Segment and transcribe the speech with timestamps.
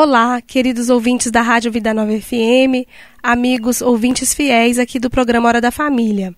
[0.00, 2.86] Olá, queridos ouvintes da Rádio Vida Nova FM,
[3.20, 6.32] amigos ouvintes fiéis aqui do programa Hora da Família.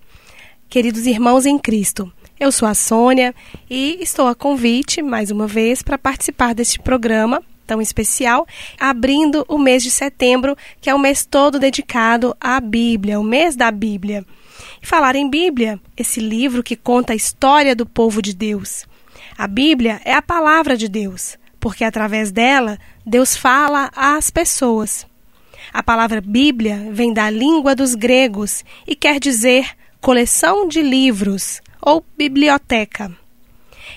[0.66, 2.10] Queridos irmãos em Cristo,
[2.40, 3.34] eu sou a Sônia
[3.68, 8.46] e estou a convite, mais uma vez, para participar deste programa tão especial,
[8.78, 13.56] abrindo o mês de setembro, que é o mês todo dedicado à Bíblia, o mês
[13.56, 14.24] da Bíblia.
[14.82, 18.86] E falar em Bíblia, esse livro que conta a história do povo de Deus.
[19.36, 25.06] A Bíblia é a palavra de Deus porque através dela Deus fala às pessoas.
[25.72, 32.04] A palavra Bíblia vem da língua dos gregos e quer dizer coleção de livros ou
[32.16, 33.14] biblioteca.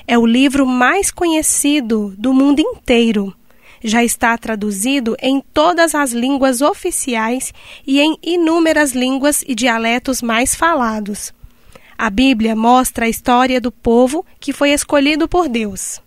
[0.05, 3.33] É o livro mais conhecido do mundo inteiro.
[3.81, 7.53] Já está traduzido em todas as línguas oficiais
[7.87, 11.33] e em inúmeras línguas e dialetos mais falados.
[11.97, 16.02] A Bíblia mostra a história do povo que foi escolhido por Deus.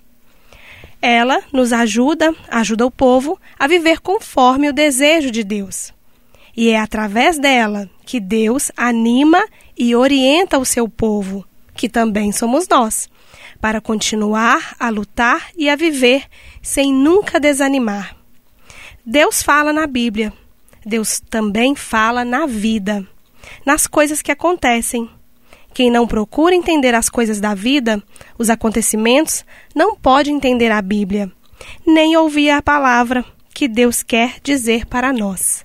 [1.01, 5.93] Ela nos ajuda, ajuda o povo a viver conforme o desejo de Deus.
[6.57, 9.45] E é através dela que Deus anima
[9.77, 13.11] e orienta o seu povo, que também somos nós,
[13.61, 16.25] para continuar a lutar e a viver
[16.63, 18.17] sem nunca desanimar.
[19.05, 20.33] Deus fala na Bíblia.
[20.85, 23.07] Deus também fala na vida,
[23.65, 25.11] nas coisas que acontecem,
[25.77, 28.03] quem não procura entender as coisas da vida,
[28.39, 31.31] os acontecimentos, não pode entender a Bíblia,
[31.87, 35.63] nem ouvir a palavra que Deus quer dizer para nós.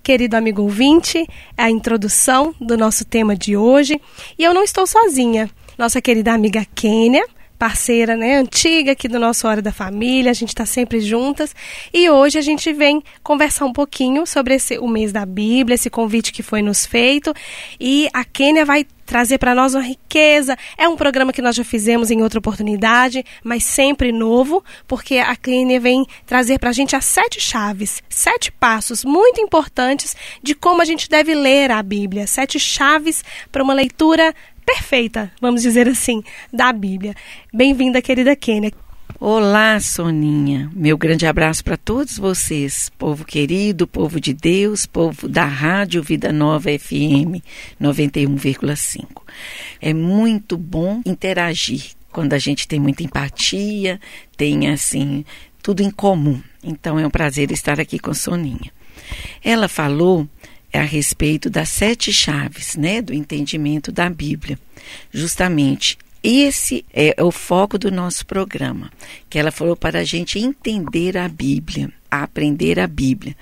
[0.00, 1.26] Querido amigo ouvinte,
[1.58, 4.00] é a introdução do nosso tema de hoje
[4.38, 5.50] e eu não estou sozinha.
[5.76, 7.26] Nossa querida amiga Kênia
[7.62, 11.54] parceira, né, antiga aqui do nosso Hora da Família, a gente está sempre juntas.
[11.94, 15.88] E hoje a gente vem conversar um pouquinho sobre esse, o mês da Bíblia, esse
[15.88, 17.32] convite que foi nos feito.
[17.78, 20.56] E a Kênia vai trazer para nós uma riqueza.
[20.76, 25.36] É um programa que nós já fizemos em outra oportunidade, mas sempre novo, porque a
[25.36, 30.82] Kênia vem trazer para a gente as sete chaves, sete passos muito importantes de como
[30.82, 32.26] a gente deve ler a Bíblia.
[32.26, 37.14] Sete chaves para uma leitura perfeita, vamos dizer assim, da Bíblia.
[37.52, 38.72] Bem-vinda, querida Kênia.
[39.18, 40.70] Olá, Soninha.
[40.74, 46.32] Meu grande abraço para todos vocês, povo querido, povo de Deus, povo da Rádio Vida
[46.32, 47.38] Nova FM
[47.80, 49.22] 91,5.
[49.80, 54.00] É muito bom interagir quando a gente tem muita empatia,
[54.36, 55.24] tem assim
[55.62, 56.42] tudo em comum.
[56.62, 58.72] Então é um prazer estar aqui com Soninha.
[59.42, 60.28] Ela falou
[60.72, 64.58] a respeito das sete chaves, né, do entendimento da Bíblia.
[65.12, 68.92] Justamente esse é o foco do nosso programa,
[69.28, 73.36] que ela falou para a gente entender a Bíblia, aprender a Bíblia.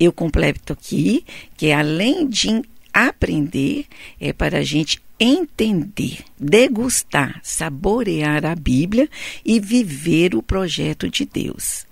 [0.00, 1.24] Eu completo aqui
[1.56, 2.62] que além de
[2.92, 3.86] aprender,
[4.20, 9.08] é para a gente entender, degustar, saborear a Bíblia
[9.44, 11.86] e viver o projeto de Deus.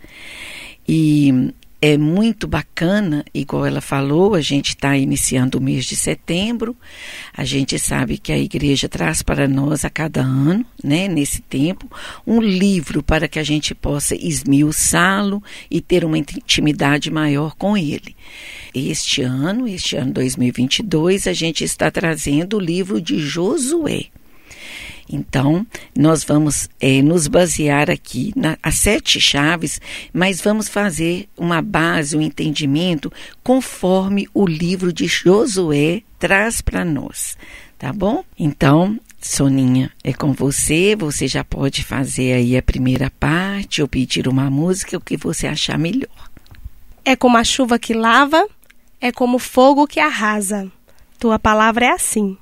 [0.89, 1.53] E
[1.85, 6.77] é muito bacana, igual ela falou, a gente está iniciando o mês de setembro.
[7.37, 11.91] A gente sabe que a igreja traz para nós a cada ano, né, nesse tempo,
[12.25, 18.15] um livro para que a gente possa esmiuçá-lo e ter uma intimidade maior com ele.
[18.73, 24.12] Este ano, este ano 2022, a gente está trazendo o livro de Josué.
[25.09, 29.81] Então, nós vamos é, nos basear aqui nas sete chaves,
[30.13, 37.37] mas vamos fazer uma base, um entendimento conforme o livro de Josué traz para nós,
[37.79, 38.25] tá bom?
[38.39, 44.27] Então, Soninha, é com você, você já pode fazer aí a primeira parte ou pedir
[44.27, 46.31] uma música, o que você achar melhor.
[47.05, 48.47] É como a chuva que lava,
[49.01, 50.71] é como o fogo que arrasa.
[51.19, 52.37] Tua palavra é assim.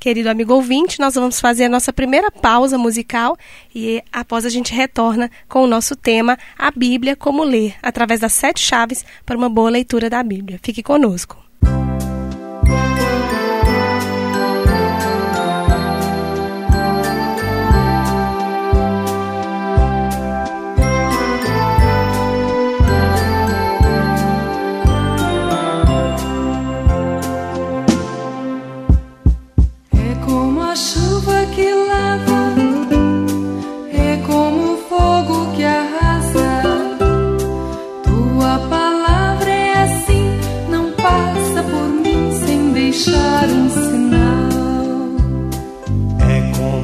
[0.00, 3.36] Querido amigo ouvinte, nós vamos fazer a nossa primeira pausa musical
[3.74, 8.32] e após a gente retorna com o nosso tema A Bíblia como ler, através das
[8.32, 10.58] sete chaves para uma boa leitura da Bíblia.
[10.62, 11.36] Fique conosco.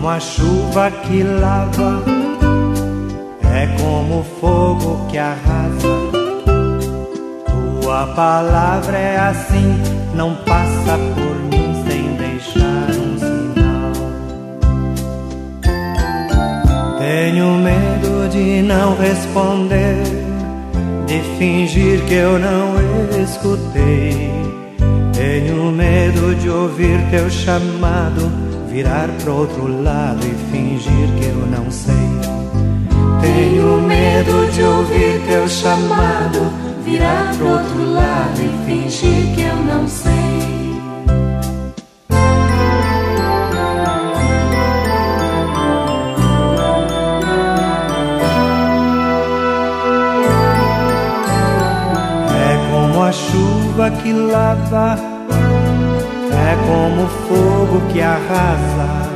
[0.09, 2.03] A chuva que lava,
[3.55, 5.89] é como o fogo que arrasa.
[7.83, 9.83] Tua palavra é assim,
[10.15, 13.93] não passa por mim sem deixar um sinal.
[16.99, 20.03] Tenho medo de não responder,
[21.07, 22.75] de fingir que eu não
[23.23, 24.31] escutei.
[25.15, 28.46] Tenho medo de ouvir teu chamado,
[28.77, 31.95] virar pro outro lado e fingir que eu não sei.
[33.23, 36.53] Tenho medo de ouvir teu chamado,
[36.85, 40.37] virar pro outro lado e fingir que eu não sei.
[53.07, 55.16] a chuva que lava,
[56.47, 59.11] é como fogo que arrasa.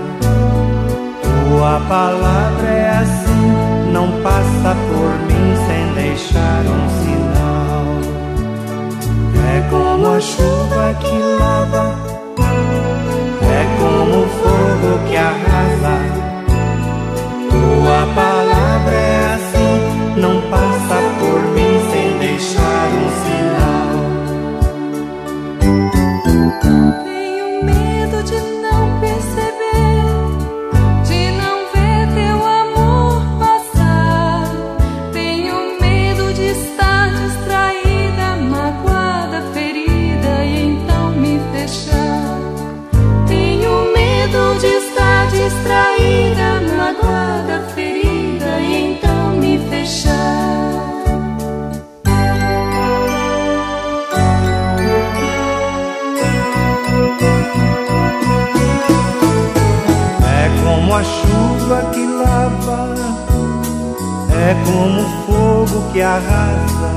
[1.22, 7.86] Tua palavra é assim, não passa por mim sem deixar um sinal.
[9.56, 11.94] É como a chuva que lava,
[13.42, 16.09] é como fogo que arrasa.
[64.50, 66.90] É como fogo que arrasa.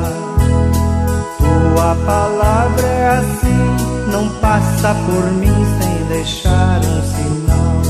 [1.38, 7.82] Tua palavra é assim, não passa por mim sem deixar um sinal.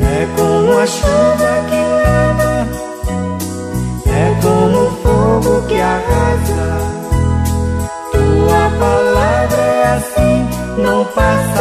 [0.00, 2.66] É como a chuva que lava,
[4.06, 6.68] é como fogo que arrasa.
[8.12, 10.48] Tua palavra é assim,
[10.82, 11.59] não passa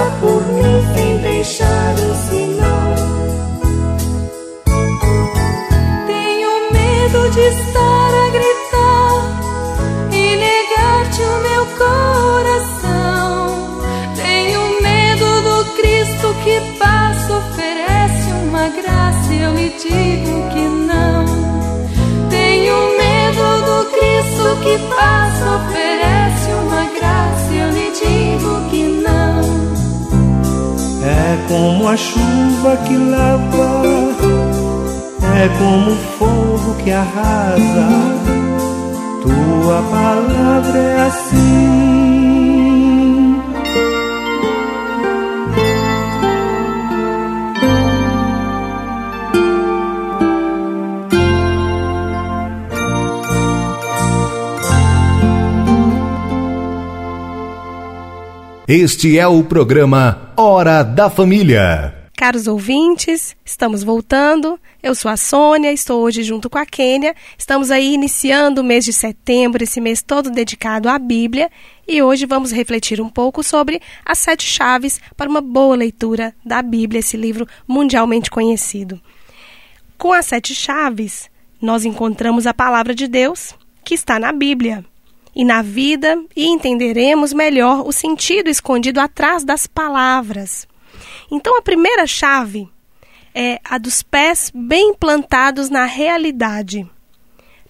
[31.50, 33.82] como a chuva que lava
[35.36, 37.88] é como fogo que arrasa.
[39.24, 41.99] Tua palavra é assim.
[58.72, 62.08] Este é o programa Hora da Família.
[62.16, 64.60] Caros ouvintes, estamos voltando.
[64.84, 67.16] Eu sou a Sônia, estou hoje junto com a Kênia.
[67.36, 71.50] Estamos aí iniciando o mês de setembro, esse mês todo dedicado à Bíblia,
[71.88, 76.62] e hoje vamos refletir um pouco sobre as sete chaves para uma boa leitura da
[76.62, 79.02] Bíblia, esse livro mundialmente conhecido.
[79.98, 81.28] Com as sete chaves,
[81.60, 84.86] nós encontramos a palavra de Deus, que está na Bíblia,
[85.36, 90.68] e na vida, e entenderemos melhor o sentido escondido atrás das palavras.
[91.32, 92.68] Então, a primeira chave
[93.34, 96.86] é a dos pés bem plantados na realidade.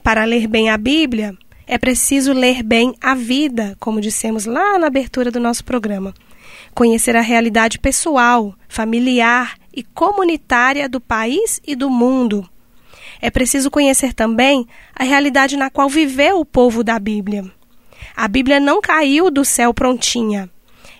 [0.03, 1.37] Para ler bem a Bíblia,
[1.67, 6.13] é preciso ler bem a vida, como dissemos lá na abertura do nosso programa.
[6.73, 12.49] Conhecer a realidade pessoal, familiar e comunitária do país e do mundo.
[13.21, 17.45] É preciso conhecer também a realidade na qual viveu o povo da Bíblia.
[18.15, 20.49] A Bíblia não caiu do céu prontinha.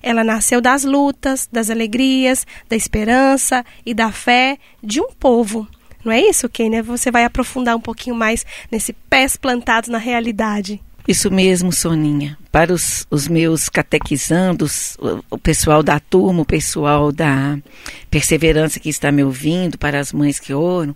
[0.01, 5.67] Ela nasceu das lutas, das alegrias, da esperança e da fé de um povo.
[6.03, 6.81] Não é isso, Kênia?
[6.81, 10.81] Você vai aprofundar um pouquinho mais nesse pés plantados na realidade.
[11.09, 12.37] Isso mesmo, Soninha.
[12.51, 17.57] Para os, os meus catequizandos, o, o, pessoal da turma, o pessoal da
[18.11, 20.95] perseverança que está me ouvindo, para as mães que oram,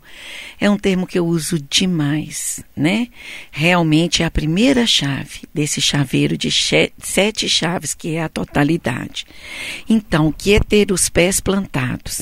[0.61, 3.07] é um termo que eu uso demais, né?
[3.51, 9.25] Realmente é a primeira chave desse chaveiro de sete chaves, que é a totalidade.
[9.89, 12.21] Então, o que é ter os pés plantados?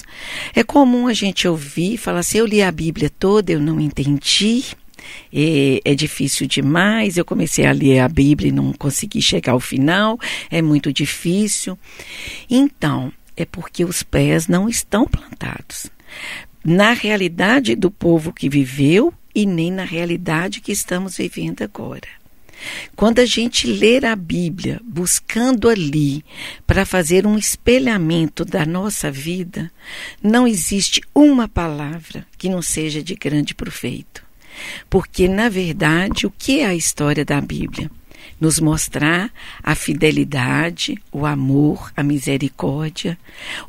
[0.56, 4.64] É comum a gente ouvir, falar assim, eu li a Bíblia toda, eu não entendi,
[5.34, 7.18] é, difícil demais.
[7.18, 11.78] Eu comecei a ler a Bíblia e não consegui chegar ao final, é muito difícil.
[12.50, 15.88] Então, é porque os pés não estão plantados.
[16.64, 22.22] Na realidade do povo que viveu e nem na realidade que estamos vivendo agora.
[22.96, 26.24] Quando a gente ler a Bíblia, buscando ali
[26.68, 29.72] para fazer um espelhamento da nossa vida,
[30.22, 34.24] não existe uma palavra que não seja de grande proveito.
[34.90, 37.90] Porque, na verdade, o que é a história da Bíblia?
[38.40, 39.32] Nos mostrar
[39.62, 43.18] a fidelidade, o amor, a misericórdia,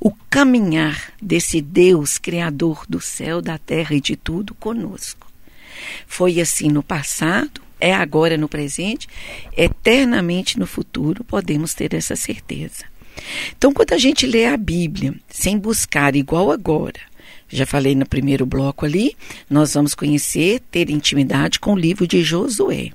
[0.01, 5.31] o caminhar desse Deus, Criador do céu, da terra e de tudo, conosco.
[6.07, 9.09] Foi assim no passado, é agora no presente,
[9.57, 12.85] eternamente no futuro, podemos ter essa certeza.
[13.57, 17.01] Então, quando a gente lê a Bíblia sem buscar igual agora,
[17.53, 19.17] já falei no primeiro bloco ali,
[19.49, 22.91] nós vamos conhecer, ter intimidade com o livro de Josué.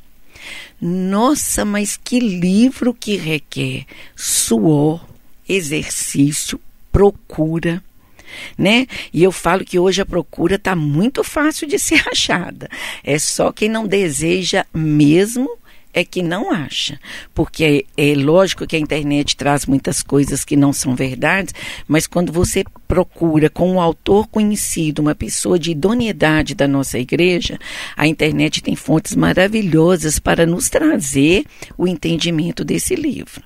[0.82, 3.86] Nossa, mas que livro que requer
[4.16, 5.06] suor,
[5.48, 6.60] exercício,
[6.92, 7.84] procura,
[8.58, 8.88] né?
[9.14, 12.70] E eu falo que hoje a procura está muito fácil de ser achada.
[13.04, 15.50] É só quem não deseja mesmo
[15.98, 17.00] é que não acha.
[17.34, 21.54] Porque é, é, lógico que a internet traz muitas coisas que não são verdades,
[21.88, 27.58] mas quando você procura com um autor conhecido, uma pessoa de idoneidade da nossa igreja,
[27.96, 31.46] a internet tem fontes maravilhosas para nos trazer
[31.78, 33.44] o entendimento desse livro.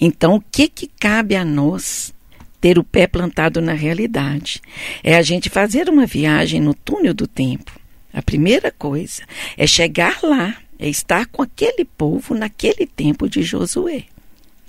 [0.00, 2.12] Então, o que, que cabe a nós
[2.60, 4.60] ter o pé plantado na realidade?
[5.02, 7.72] É a gente fazer uma viagem no túnel do tempo.
[8.12, 9.22] A primeira coisa
[9.56, 14.04] é chegar lá é estar com aquele povo naquele tempo de Josué.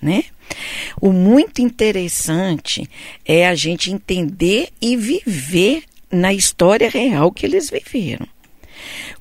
[0.02, 0.26] Né?
[1.00, 2.90] O muito interessante
[3.26, 8.28] é a gente entender e viver na história real que eles viveram.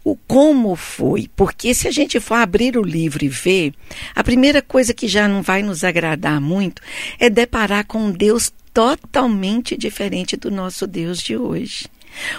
[0.03, 3.75] O como foi, porque se a gente for abrir o livro e ver,
[4.15, 6.81] a primeira coisa que já não vai nos agradar muito
[7.19, 11.87] é deparar com um Deus totalmente diferente do nosso Deus de hoje.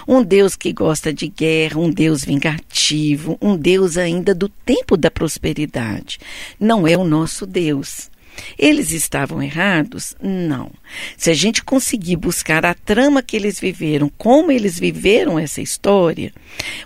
[0.06, 5.10] Um Deus que gosta de guerra, um Deus vingativo, um Deus ainda do tempo da
[5.10, 6.18] prosperidade.
[6.58, 8.11] Não é o nosso Deus.
[8.58, 10.14] Eles estavam errados?
[10.20, 10.70] Não.
[11.16, 16.32] Se a gente conseguir buscar a trama que eles viveram, como eles viveram essa história,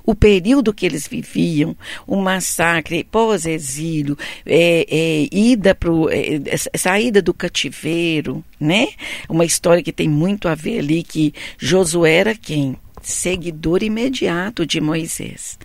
[0.05, 1.76] o período que eles viviam,
[2.07, 8.88] o massacre pós-exílio, é, é, ida pro, é, é, saída do cativeiro, né?
[9.29, 12.76] Uma história que tem muito a ver ali que Josué era quem?
[13.03, 15.59] Seguidor imediato de Moisés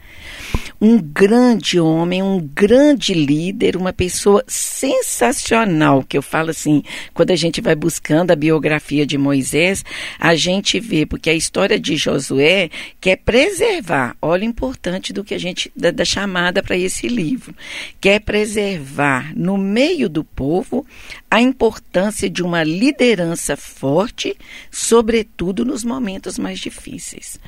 [0.81, 6.81] um grande homem, um grande líder, uma pessoa sensacional, que eu falo assim,
[7.13, 9.85] quando a gente vai buscando a biografia de Moisés,
[10.17, 15.35] a gente vê, porque a história de Josué quer preservar, olha o importante do que
[15.35, 17.55] a gente, da, da chamada para esse livro,
[17.99, 20.83] quer preservar no meio do povo
[21.29, 24.35] a importância de uma liderança forte,
[24.71, 27.39] sobretudo nos momentos mais difíceis.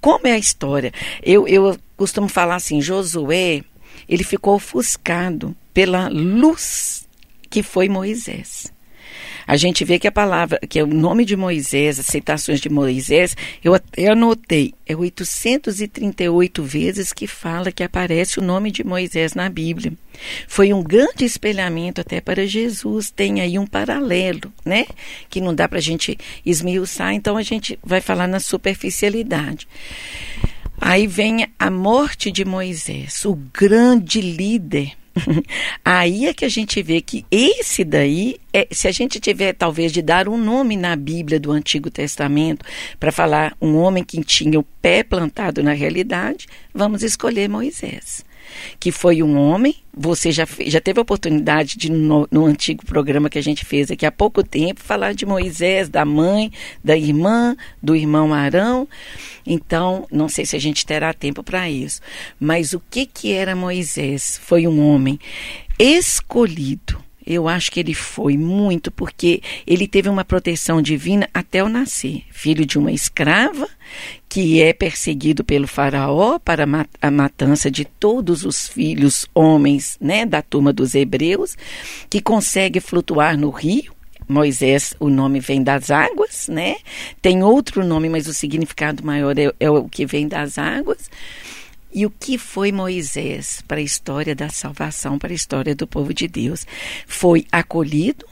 [0.00, 0.92] Como é a história?
[1.24, 3.62] Eu, eu costumo falar assim, Josué,
[4.08, 7.06] ele ficou ofuscado pela luz
[7.50, 8.72] que foi Moisés.
[9.46, 12.68] A gente vê que a palavra, que é o nome de Moisés, as citações de
[12.68, 19.34] Moisés, eu até anotei, é 838 vezes que fala que aparece o nome de Moisés
[19.34, 19.94] na Bíblia.
[20.46, 24.84] Foi um grande espelhamento até para Jesus, tem aí um paralelo, né?
[25.30, 29.66] Que não dá para a gente esmiuçar, então a gente vai falar na superficialidade.
[30.80, 34.92] Aí vem a morte de Moisés, o grande líder.
[35.84, 39.92] Aí é que a gente vê que esse daí, é, se a gente tiver talvez
[39.92, 42.64] de dar um nome na Bíblia do Antigo Testamento
[43.00, 48.27] para falar um homem que tinha o pé plantado na realidade, vamos escolher Moisés
[48.78, 49.76] que foi um homem.
[49.92, 53.90] Você já, já teve a oportunidade de, no, no, antigo programa que a gente fez
[53.90, 56.52] aqui há pouco tempo, falar de Moisés, da mãe,
[56.82, 58.88] da irmã, do irmão Arão.
[59.46, 62.00] Então, não sei se a gente terá tempo para isso.
[62.38, 64.38] Mas o que, que era Moisés?
[64.42, 65.18] Foi um homem
[65.78, 71.68] escolhido eu acho que ele foi muito, porque ele teve uma proteção divina até o
[71.68, 72.22] nascer.
[72.30, 73.68] Filho de uma escrava,
[74.28, 76.66] que é perseguido pelo faraó para
[77.00, 81.56] a matança de todos os filhos homens né, da turma dos hebreus,
[82.10, 83.92] que consegue flutuar no rio.
[84.28, 86.76] Moisés, o nome vem das águas, né?
[87.22, 91.10] Tem outro nome, mas o significado maior é, é o que vem das águas.
[91.92, 96.12] E o que foi Moisés para a história da salvação, para a história do povo
[96.12, 96.66] de Deus?
[97.06, 98.26] Foi acolhido,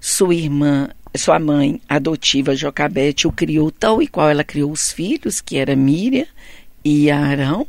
[0.00, 0.88] sua irmã,
[1.18, 5.76] sua mãe adotiva Jocabete o criou tal e qual ela criou os filhos, que era
[5.76, 6.26] Miriam
[6.84, 7.66] e Arão.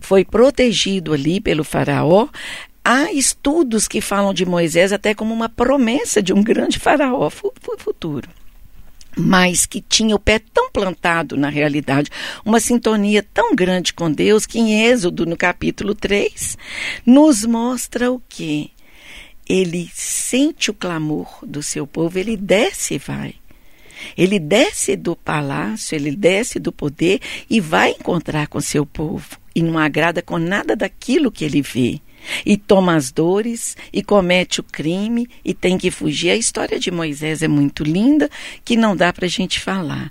[0.00, 2.28] Foi protegido ali pelo faraó.
[2.84, 8.28] Há estudos que falam de Moisés até como uma promessa de um grande faraó futuro.
[9.16, 12.08] mas que tinha o pé tão plantado na realidade,
[12.44, 16.56] uma sintonia tão grande com Deus, que em Êxodo, no capítulo 3,
[17.04, 18.70] nos mostra o que?
[19.48, 23.34] Ele sente o clamor do seu povo, ele desce e vai.
[24.16, 29.38] Ele desce do palácio, ele desce do poder e vai encontrar com seu povo.
[29.54, 32.00] E não agrada com nada daquilo que ele vê
[32.44, 36.30] e toma as dores e comete o crime e tem que fugir.
[36.30, 38.30] A história de Moisés é muito linda,
[38.64, 40.10] que não dá para a gente falar.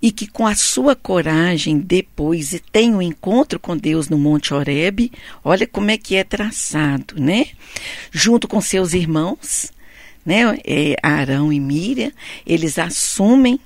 [0.00, 4.54] E que com a sua coragem depois tem o um encontro com Deus no Monte
[4.54, 5.12] Horebe,
[5.44, 7.46] olha como é que é traçado, né?
[8.10, 9.72] Junto com seus irmãos,
[10.24, 10.58] né?
[10.64, 12.12] É, Arão e Miriam,
[12.46, 13.60] eles assumem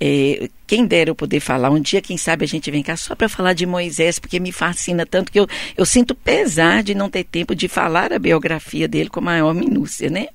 [0.00, 3.14] é, quem dera eu poder falar um dia, quem sabe a gente vem cá só
[3.14, 5.46] para falar de Moisés, porque me fascina tanto que eu,
[5.76, 10.10] eu sinto pesar de não ter tempo de falar a biografia dele com maior minúcia,
[10.10, 10.28] né?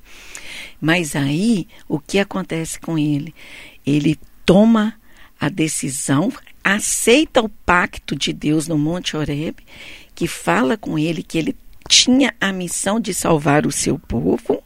[0.79, 3.35] Mas aí, o que acontece com ele?
[3.85, 4.95] Ele toma
[5.39, 6.31] a decisão,
[6.63, 9.57] aceita o pacto de Deus no Monte Horeb,
[10.15, 11.55] que fala com ele que ele
[11.89, 14.61] tinha a missão de salvar o seu povo.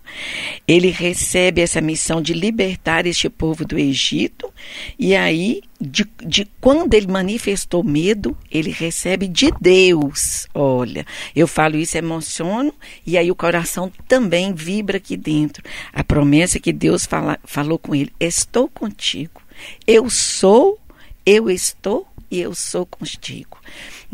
[0.67, 4.53] Ele recebe essa missão de libertar este povo do Egito.
[4.99, 10.47] E aí, de, de quando ele manifestou medo, ele recebe de Deus.
[10.53, 12.73] Olha, eu falo isso, emociono,
[13.07, 15.63] e aí o coração também vibra aqui dentro.
[15.93, 19.41] A promessa que Deus fala, falou com ele: Estou contigo.
[19.87, 20.77] Eu sou,
[21.25, 23.57] eu estou e eu sou contigo.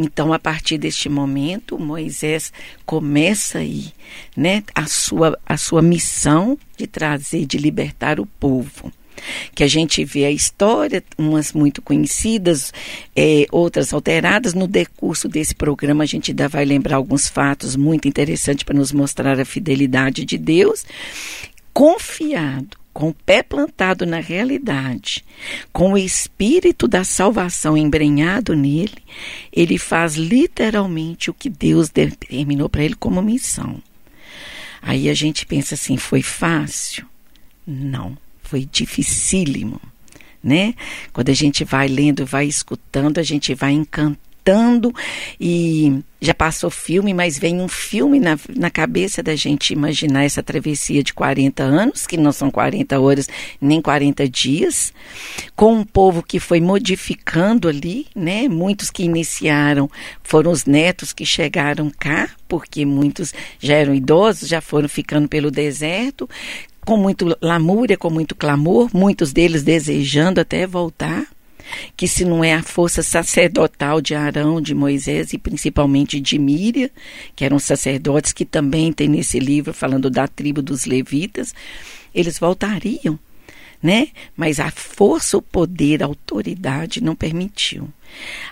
[0.01, 2.53] Então, a partir deste momento, Moisés
[2.86, 3.91] começa aí,
[4.36, 8.94] né, a sua, a sua missão de trazer, de libertar o povo
[9.53, 12.72] que a gente vê a história, umas muito conhecidas,
[13.13, 14.53] é, outras alteradas.
[14.53, 18.94] No decurso desse programa, a gente ainda vai lembrar alguns fatos muito interessantes para nos
[18.94, 20.86] mostrar a fidelidade de Deus.
[21.74, 25.24] Confiado com o pé plantado na realidade,
[25.72, 28.98] com o espírito da salvação embrenhado nele,
[29.53, 33.81] ele faz literalmente o que Deus determinou para ele como missão.
[34.81, 37.05] Aí a gente pensa assim: foi fácil?
[37.65, 39.80] Não, foi dificílimo.
[40.41, 40.73] Né?
[41.12, 44.29] Quando a gente vai lendo, vai escutando, a gente vai encantando
[45.39, 50.43] e já passou filme, mas vem um filme na, na cabeça da gente imaginar essa
[50.43, 53.30] travessia de 40 anos, que não são 40 horas
[53.62, 54.93] nem 40 dias,
[55.56, 58.47] com um povo que foi modificando ali, né?
[58.49, 59.89] Muitos que iniciaram
[60.23, 65.49] foram os netos que chegaram cá, porque muitos já eram idosos, já foram ficando pelo
[65.49, 66.30] deserto,
[66.86, 71.28] com muito lamúria, com muito clamor, muitos deles desejando até voltar
[71.95, 76.91] que se não é a força sacerdotal de Arão, de Moisés e principalmente de Míria,
[77.36, 81.53] que eram sacerdotes que também tem nesse livro falando da tribo dos levitas,
[82.13, 83.19] eles voltariam,
[83.82, 84.10] né?
[84.36, 87.89] Mas a força, o poder, a autoridade não permitiu.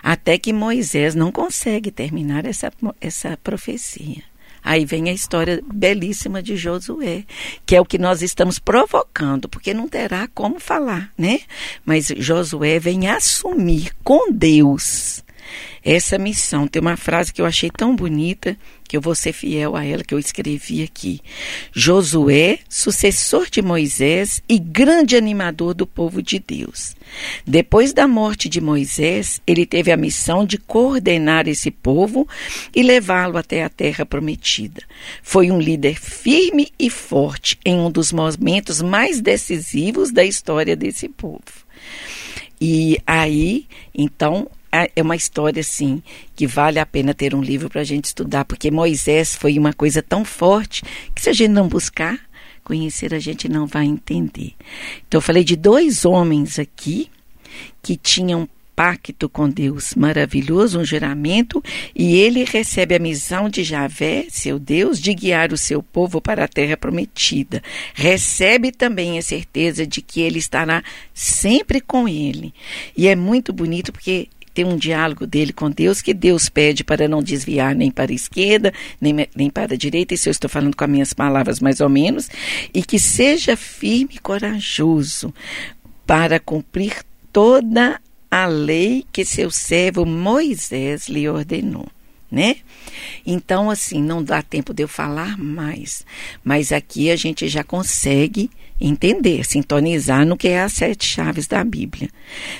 [0.02, 4.22] Até que Moisés não consegue terminar essa, essa profecia.
[4.62, 7.24] Aí vem a história belíssima de Josué,
[7.64, 11.40] que é o que nós estamos provocando, porque não terá como falar, né?
[11.84, 15.22] Mas Josué vem assumir com Deus
[15.84, 16.66] essa missão.
[16.66, 18.56] Tem uma frase que eu achei tão bonita
[18.88, 21.20] que eu vou ser fiel a ela, que eu escrevi aqui.
[21.72, 26.96] Josué, sucessor de Moisés e grande animador do povo de Deus.
[27.46, 32.26] Depois da morte de Moisés, ele teve a missão de coordenar esse povo
[32.74, 34.82] e levá-lo até a terra prometida.
[35.22, 41.08] Foi um líder firme e forte em um dos momentos mais decisivos da história desse
[41.10, 41.42] povo.
[42.60, 46.02] E aí, então, é, é uma história assim
[46.34, 49.72] que vale a pena ter um livro para a gente estudar, porque Moisés foi uma
[49.72, 50.82] coisa tão forte
[51.14, 52.18] que se a gente não buscar
[52.62, 54.52] conhecer, a gente não vai entender.
[55.06, 57.10] Então eu falei de dois homens aqui
[57.82, 61.60] que tinham pacto com Deus maravilhoso, um juramento,
[61.96, 66.44] e ele recebe a missão de Javé, seu Deus, de guiar o seu povo para
[66.44, 67.60] a terra prometida.
[67.92, 72.54] Recebe também a certeza de que ele estará sempre com ele.
[72.96, 74.28] E é muito bonito porque
[74.58, 78.14] tem um diálogo dele com Deus, que Deus pede para não desviar nem para a
[78.14, 81.80] esquerda, nem, nem para a direita, isso eu estou falando com as minhas palavras mais
[81.80, 82.28] ou menos,
[82.74, 85.32] e que seja firme e corajoso
[86.04, 91.86] para cumprir toda a lei que seu servo Moisés lhe ordenou
[92.30, 92.56] né?
[93.26, 96.04] Então, assim, não dá tempo de eu falar mais,
[96.44, 101.64] mas aqui a gente já consegue entender, sintonizar no que é as sete chaves da
[101.64, 102.10] Bíblia.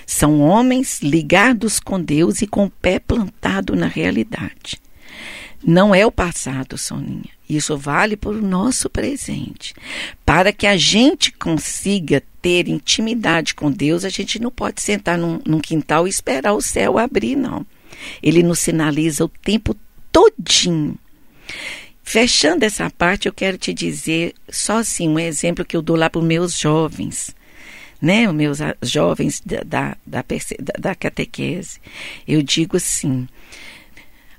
[0.06, 4.80] São homens ligados com Deus e com o pé plantado na realidade.
[5.64, 7.30] não é o passado, Soninha.
[7.48, 9.74] Isso vale para o nosso presente.
[10.24, 15.40] Para que a gente consiga ter intimidade com Deus, a gente não pode sentar num,
[15.46, 17.66] num quintal e esperar o céu abrir, não.
[18.22, 19.76] Ele nos sinaliza o tempo
[20.12, 20.96] todinho.
[22.02, 26.08] Fechando essa parte, eu quero te dizer só assim um exemplo que eu dou lá
[26.08, 27.36] para os meus jovens
[28.00, 30.24] né, os meus jovens da, da, da,
[30.78, 31.80] da catequese.
[32.26, 33.28] Eu digo assim,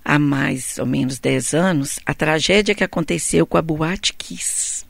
[0.04, 4.86] há mais ou menos 10 anos, a tragédia que aconteceu com a Boate Kiss.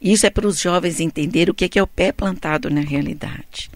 [0.00, 3.70] Isso é para os jovens entenderem o que é o pé plantado na realidade.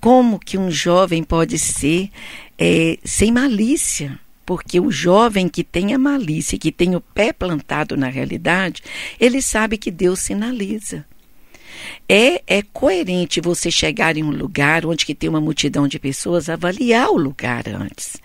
[0.00, 2.10] Como que um jovem pode ser
[2.58, 4.18] é, sem malícia?
[4.44, 8.82] Porque o jovem que tem a malícia, que tem o pé plantado na realidade,
[9.18, 11.04] ele sabe que Deus sinaliza.
[12.08, 16.48] É, é coerente você chegar em um lugar onde que tem uma multidão de pessoas,
[16.48, 18.16] avaliar o lugar antes.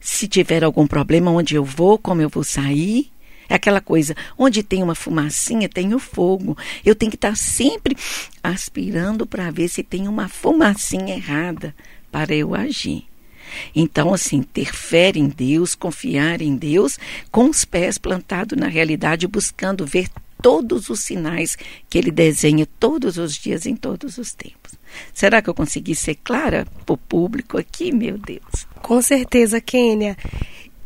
[0.00, 3.10] Se tiver algum problema, onde eu vou, como eu vou sair.
[3.48, 6.56] É aquela coisa, onde tem uma fumacinha, tem o fogo.
[6.84, 7.96] Eu tenho que estar sempre
[8.42, 11.74] aspirando para ver se tem uma fumacinha errada
[12.10, 13.04] para eu agir.
[13.74, 16.98] Então, assim, ter fé em Deus, confiar em Deus,
[17.30, 20.08] com os pés plantados na realidade, buscando ver
[20.42, 21.56] todos os sinais
[21.88, 24.74] que ele desenha todos os dias, em todos os tempos.
[25.12, 28.66] Será que eu consegui ser clara para o público aqui, meu Deus?
[28.82, 30.16] Com certeza, Kênia.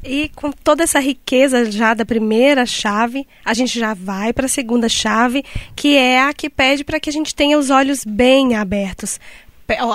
[0.02, 4.48] E com toda essa riqueza já da primeira chave, a gente já vai para a
[4.48, 5.44] segunda chave,
[5.76, 9.20] que é a que pede para que a gente tenha os olhos bem abertos.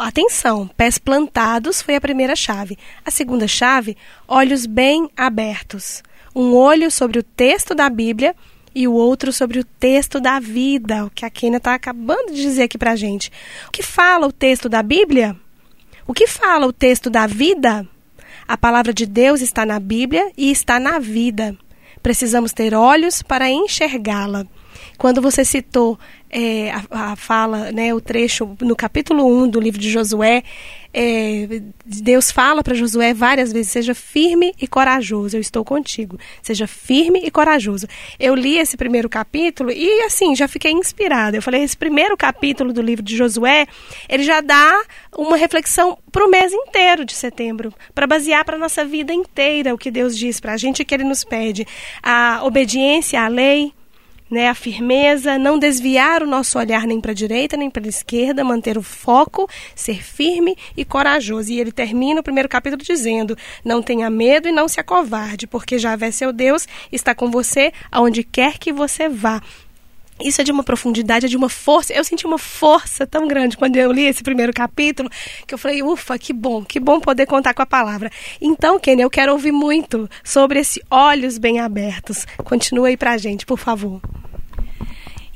[0.01, 2.77] Atenção, pés plantados foi a primeira chave.
[3.03, 6.01] A segunda chave, olhos bem abertos.
[6.35, 8.35] Um olho sobre o texto da Bíblia
[8.73, 12.41] e o outro sobre o texto da vida, o que a Kênia está acabando de
[12.41, 13.31] dizer aqui para gente.
[13.67, 15.35] O que fala o texto da Bíblia?
[16.05, 17.87] O que fala o texto da vida?
[18.47, 21.58] A palavra de Deus está na Bíblia e está na vida.
[22.03, 24.45] Precisamos ter olhos para enxergá-la.
[24.98, 25.98] Quando você citou
[26.30, 30.43] é, a, a, fala, né, o trecho no capítulo 1 do livro de Josué,
[30.98, 36.17] é, Deus fala para Josué várias vezes: seja firme e corajoso, eu estou contigo.
[36.41, 37.86] Seja firme e corajoso.
[38.17, 41.38] Eu li esse primeiro capítulo e, assim, já fiquei inspirada.
[41.38, 43.67] Eu falei: esse primeiro capítulo do livro de Josué,
[44.08, 44.82] ele já dá
[45.17, 49.78] uma reflexão para o mês inteiro de setembro, para basear para nossa vida inteira o
[49.78, 51.67] que Deus diz para a gente e que Ele nos pede.
[52.02, 53.74] A obediência à lei
[54.29, 57.88] né, a firmeza, não desviar o nosso olhar nem para a direita nem para a
[57.88, 61.51] esquerda, manter o foco, ser firme e corajoso.
[61.51, 65.77] E ele termina o primeiro capítulo dizendo: Não tenha medo e não se acovarde, porque
[65.77, 69.41] Javé, seu Deus, está com você aonde quer que você vá.
[70.23, 71.93] Isso é de uma profundidade, é de uma força.
[71.93, 75.10] Eu senti uma força tão grande quando eu li esse primeiro capítulo,
[75.45, 78.10] que eu falei, ufa, que bom, que bom poder contar com a palavra.
[78.39, 82.25] Então, Kenny, eu quero ouvir muito sobre esse olhos bem abertos.
[82.38, 84.01] Continua aí pra gente, por favor.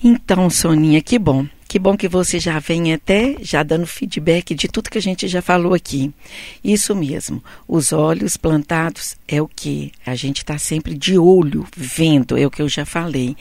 [0.01, 1.45] Então, Soninha, que bom.
[1.69, 5.27] Que bom que você já vem até já dando feedback de tudo que a gente
[5.27, 6.11] já falou aqui.
[6.63, 7.43] Isso mesmo.
[7.67, 12.49] Os olhos plantados é o que a gente está sempre de olho vendo, é o
[12.49, 13.37] que eu já falei.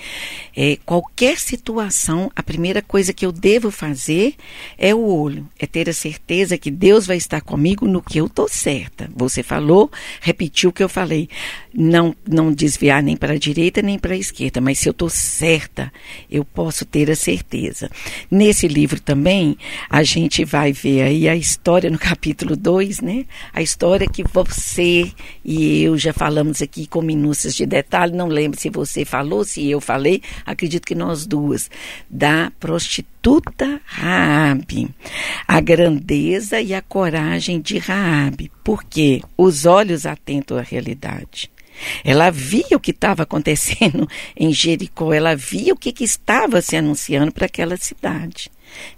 [0.54, 4.34] É, qualquer situação, a primeira coisa que eu devo fazer
[4.76, 8.26] é o olho, é ter a certeza que Deus vai estar comigo no que eu
[8.26, 9.08] estou certa.
[9.16, 11.30] Você falou, repetiu o que eu falei.
[11.72, 15.08] Não, não desviar nem para a direita nem para a esquerda, mas se eu estou
[15.08, 15.90] certa,
[16.30, 17.90] eu posso ter a certeza.
[18.30, 19.56] Nesse livro também,
[19.88, 23.24] a gente vai ver aí a história no capítulo 2, né?
[23.52, 25.10] A história que você
[25.44, 29.68] e eu já falamos aqui com minúcias de detalhe, não lembro se você falou, se
[29.68, 31.70] eu falei, acredito que nós duas,
[32.08, 34.88] da prostituta Raabe.
[35.46, 41.50] A grandeza e a coragem de Raabe, porque os olhos atentos à realidade.
[42.04, 46.76] Ela via o que estava acontecendo em Jericó, ela via o que, que estava se
[46.76, 48.50] anunciando para aquela cidade,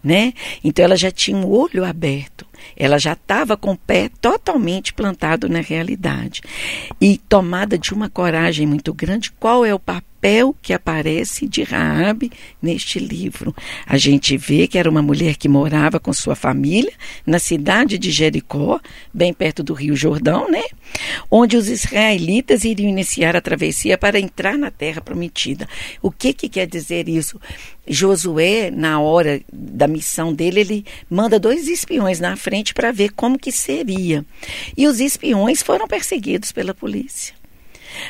[0.02, 0.32] né?
[0.62, 5.48] Então ela já tinha um olho aberto, ela já estava com o pé totalmente plantado
[5.48, 6.42] na realidade
[7.00, 9.30] e tomada de uma coragem muito grande.
[9.32, 12.30] Qual é o papel papel que aparece de Raabe
[12.60, 13.56] neste livro.
[13.86, 16.92] A gente vê que era uma mulher que morava com sua família
[17.24, 18.78] na cidade de Jericó,
[19.14, 20.62] bem perto do Rio Jordão, né?
[21.30, 25.66] Onde os israelitas iriam iniciar a travessia para entrar na terra prometida.
[26.02, 27.40] O que que quer dizer isso?
[27.88, 33.38] Josué, na hora da missão dele, ele manda dois espiões na frente para ver como
[33.38, 34.24] que seria.
[34.76, 37.39] E os espiões foram perseguidos pela polícia.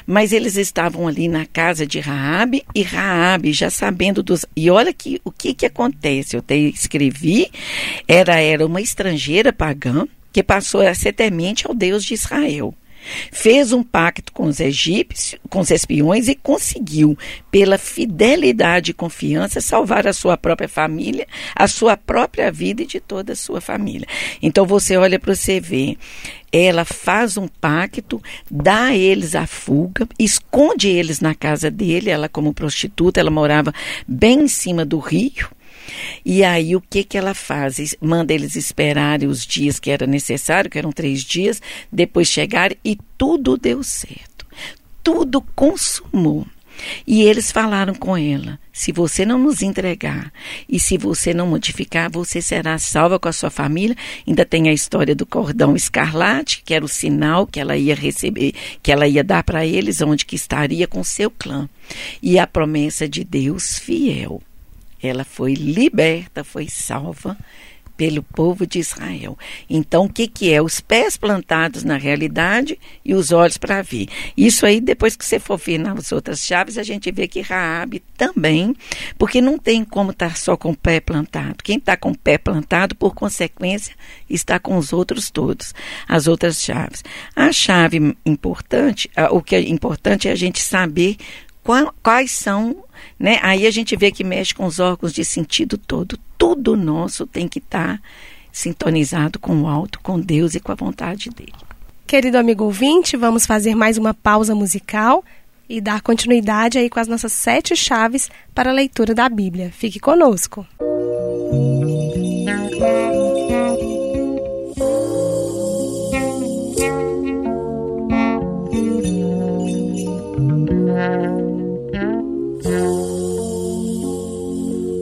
[0.07, 4.93] Mas eles estavam ali na casa de Raabe e Raabe já sabendo dos e olha
[4.93, 6.37] que o que que acontece.
[6.37, 7.51] Eu te escrevi
[8.07, 12.75] era era uma estrangeira pagã que passou a ser temente ao Deus de Israel.
[13.33, 17.17] Fez um pacto com os egípcios, com os espiões e conseguiu,
[17.51, 23.01] pela fidelidade e confiança, salvar a sua própria família, a sua própria vida e de
[23.01, 24.07] toda a sua família.
[24.43, 25.97] Então você olha para você ver,
[26.53, 32.29] ela faz um pacto, dá a eles a fuga, esconde eles na casa dele, ela
[32.29, 33.73] como prostituta, ela morava
[34.07, 35.49] bem em cima do rio,
[36.24, 37.94] e aí o que que ela faz?
[38.00, 42.98] Manda eles esperarem os dias que era necessário, que eram três dias, depois chegar e
[43.16, 44.46] tudo deu certo.
[45.03, 46.46] Tudo consumou.
[47.07, 50.33] E eles falaram com ela: se você não nos entregar
[50.68, 53.96] e se você não modificar, você será salva com a sua família.
[54.26, 58.55] Ainda tem a história do cordão escarlate, que era o sinal que ela ia receber,
[58.83, 61.68] que ela ia dar para eles, onde que estaria com seu clã.
[62.22, 64.42] E a promessa de Deus fiel.
[65.03, 67.37] Ela foi liberta, foi salva
[68.01, 69.37] pelo povo de Israel.
[69.69, 70.63] Então, o que, que é?
[70.63, 74.07] Os pés plantados na realidade e os olhos para ver.
[74.35, 78.03] Isso aí, depois que você for ver nas outras chaves, a gente vê que Raabe
[78.17, 78.75] também,
[79.19, 81.57] porque não tem como estar tá só com o pé plantado.
[81.63, 83.95] Quem está com o pé plantado, por consequência,
[84.31, 85.75] está com os outros todos,
[86.09, 87.05] as outras chaves.
[87.37, 91.19] A chave importante, o que é importante é a gente saber
[92.03, 92.83] quais são,
[93.19, 93.39] né?
[93.43, 96.19] Aí a gente vê que mexe com os órgãos de sentido todo.
[96.39, 98.03] Tudo nosso tem que estar tá
[98.53, 101.53] sintonizado com o alto, com Deus e com a vontade dele.
[102.07, 105.25] Querido amigo ouvinte, vamos fazer mais uma pausa musical
[105.69, 109.71] e dar continuidade aí com as nossas sete chaves para a leitura da Bíblia.
[109.71, 110.67] Fique conosco.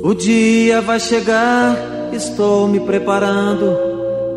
[0.08, 1.76] O dia vai chegar,
[2.14, 3.76] estou me preparando,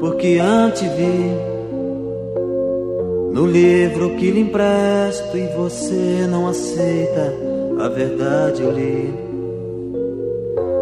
[0.02, 1.32] porque antes vi
[3.32, 7.34] no livro que lhe empresto e você não aceita,
[7.80, 9.14] a verdade eu li.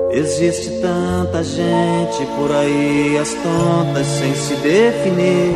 [0.10, 5.54] Existe tanta gente por aí, as tontas sem se definir.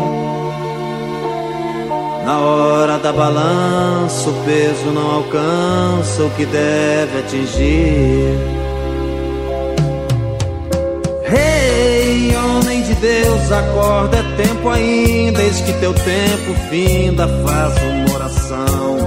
[2.24, 8.63] Na hora da balança, o peso não alcança o que deve atingir.
[12.96, 18.98] Deus, acorda, é tempo ainda, eis que teu tempo finda, faz uma oração.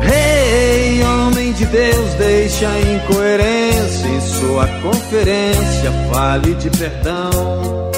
[0.00, 7.90] Rei, hey, homem de Deus, deixa a incoerência em sua conferência, fale de perdão.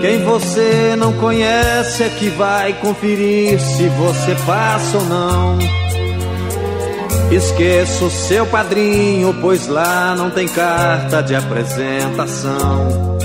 [0.00, 5.58] Quem você não conhece é que vai conferir se você passa ou não.
[7.30, 13.18] Esqueço seu padrinho, pois lá não tem carta de apresentação.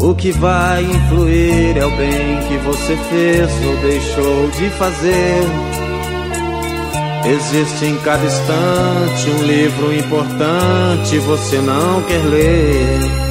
[0.00, 5.42] O que vai influir é o bem que você fez ou deixou de fazer.
[7.26, 13.25] Existe em cada instante um livro importante, você não quer ler.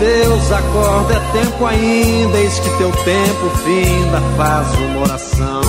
[0.00, 5.60] Deus, acorda, é tempo ainda, eis que teu tempo finda, faz uma oração.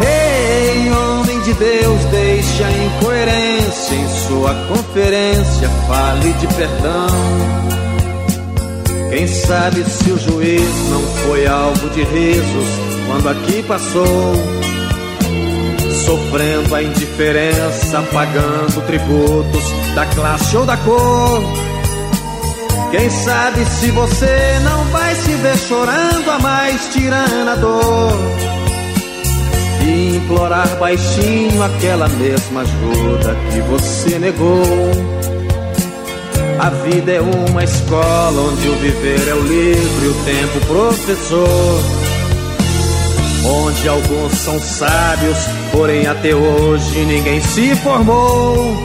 [0.00, 7.64] Rei, hey, homem de Deus, deixa a incoerência em sua conferência, fale de perdão.
[9.10, 12.68] Quem sabe se o juiz não foi alvo de risos
[13.08, 14.63] quando aqui passou
[16.04, 19.64] sofrendo a indiferença, pagando tributos
[19.94, 21.42] da classe ou da cor.
[22.90, 28.12] Quem sabe se você não vai se ver chorando a mais tirana dor
[29.86, 34.62] e implorar baixinho aquela mesma ajuda que você negou.
[36.60, 42.03] A vida é uma escola onde o viver é o livre, o tempo professor
[43.44, 45.38] onde alguns são sábios,
[45.72, 48.76] porém até hoje ninguém se formou.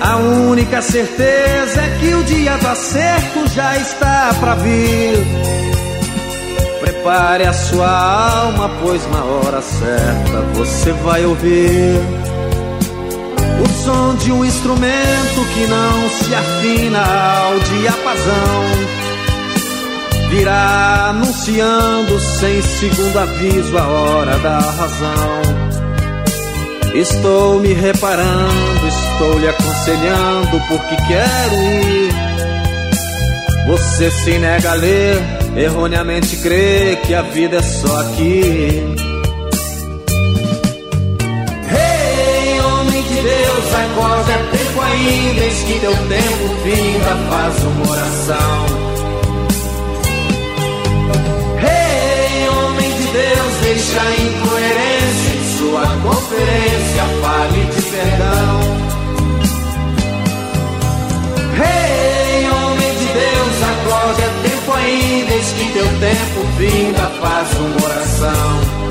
[0.00, 5.16] A única certeza é que o dia do acerto já está para vir.
[6.80, 12.00] Prepare a sua alma, pois na hora certa você vai ouvir
[13.62, 19.01] o som de um instrumento que não se afina ao diapasão
[20.32, 25.42] virá anunciando sem segundo aviso a hora da razão.
[26.94, 32.12] Estou me reparando, estou lhe aconselhando porque quero ir.
[33.66, 35.22] Você se nega a ler,
[35.54, 38.82] erroneamente crê que a vida é só aqui.
[41.70, 47.90] Hey, homem de Deus, acorda, é tempo ainda, eis que teu tempo finda, faz uma
[47.90, 49.01] oração.
[53.82, 58.60] Deixa a incoerência em sua conferência, fale de perdão.
[61.56, 67.84] Rei, homem de Deus, acorda, é tempo ainda, eis que teu tempo finda, faz uma
[67.84, 68.82] oração.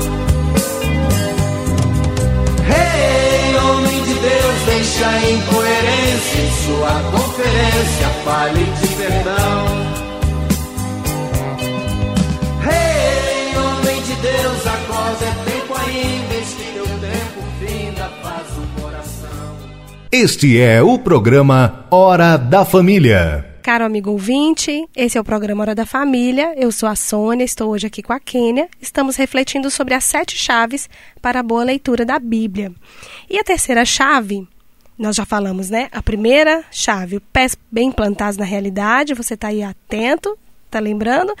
[4.22, 9.81] Deus deixa a incoerência em sua conferência, fale de perdão.
[20.14, 23.56] Este é o programa Hora da Família.
[23.62, 26.52] Caro amigo ouvinte, esse é o programa Hora da Família.
[26.54, 28.68] Eu sou a Sônia, estou hoje aqui com a Kênia.
[28.78, 30.86] Estamos refletindo sobre as sete chaves
[31.22, 32.74] para a boa leitura da Bíblia.
[33.30, 34.46] E a terceira chave,
[34.98, 35.88] nós já falamos, né?
[35.90, 40.38] A primeira chave, pés bem plantados na realidade, você está aí atento,
[40.70, 41.34] tá lembrando?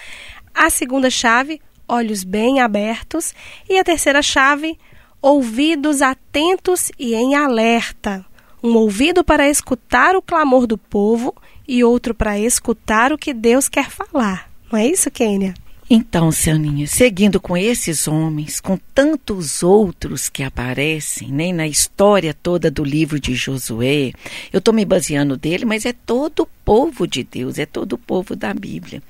[0.54, 3.34] A segunda chave, olhos bem abertos.
[3.68, 4.78] E a terceira chave,
[5.20, 8.24] ouvidos atentos e em alerta.
[8.62, 11.34] Um ouvido para escutar o clamor do povo
[11.66, 14.50] e outro para escutar o que Deus quer falar.
[14.70, 15.54] Não é isso, Kênia?
[15.94, 22.32] Então, Cianinha, seguindo com esses homens, com tantos outros que aparecem nem né, na história
[22.32, 24.12] toda do livro de Josué,
[24.50, 27.98] eu estou me baseando dele, mas é todo o povo de Deus, é todo o
[27.98, 29.02] povo da Bíblia.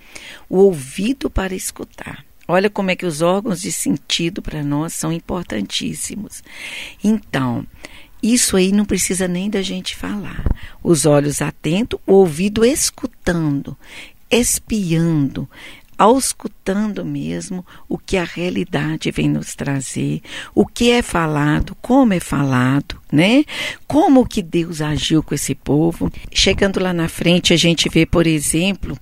[0.49, 2.25] O ouvido para escutar.
[2.49, 6.43] Olha como é que os órgãos de sentido para nós são importantíssimos.
[7.05, 7.65] Então,
[8.23, 10.45] isso aí não precisa nem da gente falar.
[10.83, 13.77] Os olhos atentos, o ouvido escutando,
[14.31, 15.49] espiando,
[15.99, 20.21] auscultando mesmo o que a realidade vem nos trazer,
[20.55, 23.45] o que é falado, como é falado, né?
[23.87, 26.11] Como que Deus agiu com esse povo.
[26.33, 28.99] Chegando lá na frente, a gente vê, por exemplo,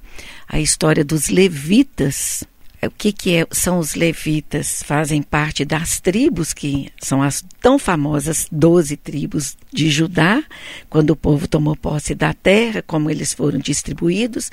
[0.48, 2.44] a história dos levitas
[2.86, 4.82] o que, que é, são os levitas?
[4.82, 10.42] Fazem parte das tribos que são as tão famosas doze tribos de Judá,
[10.88, 14.50] quando o povo tomou posse da terra, como eles foram distribuídos.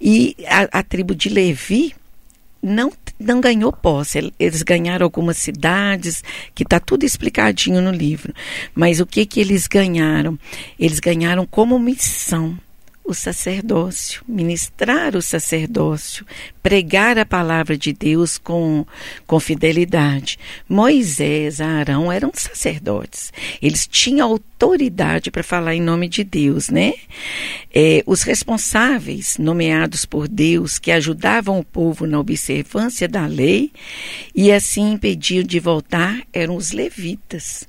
[0.00, 1.94] E a, a tribo de Levi
[2.62, 4.32] não, não ganhou posse.
[4.38, 6.22] Eles ganharam algumas cidades,
[6.54, 8.32] que está tudo explicadinho no livro.
[8.74, 10.38] Mas o que, que eles ganharam?
[10.78, 12.58] Eles ganharam como missão
[13.08, 16.26] o sacerdócio, ministrar o sacerdócio,
[16.62, 18.84] pregar a palavra de Deus com,
[19.26, 20.38] com fidelidade.
[20.68, 23.32] Moisés, Arão eram sacerdotes.
[23.62, 26.92] Eles tinham autoridade para falar em nome de Deus, né?
[27.74, 33.72] É, os responsáveis, nomeados por Deus, que ajudavam o povo na observância da lei
[34.34, 37.66] e assim impediam de voltar, eram os levitas.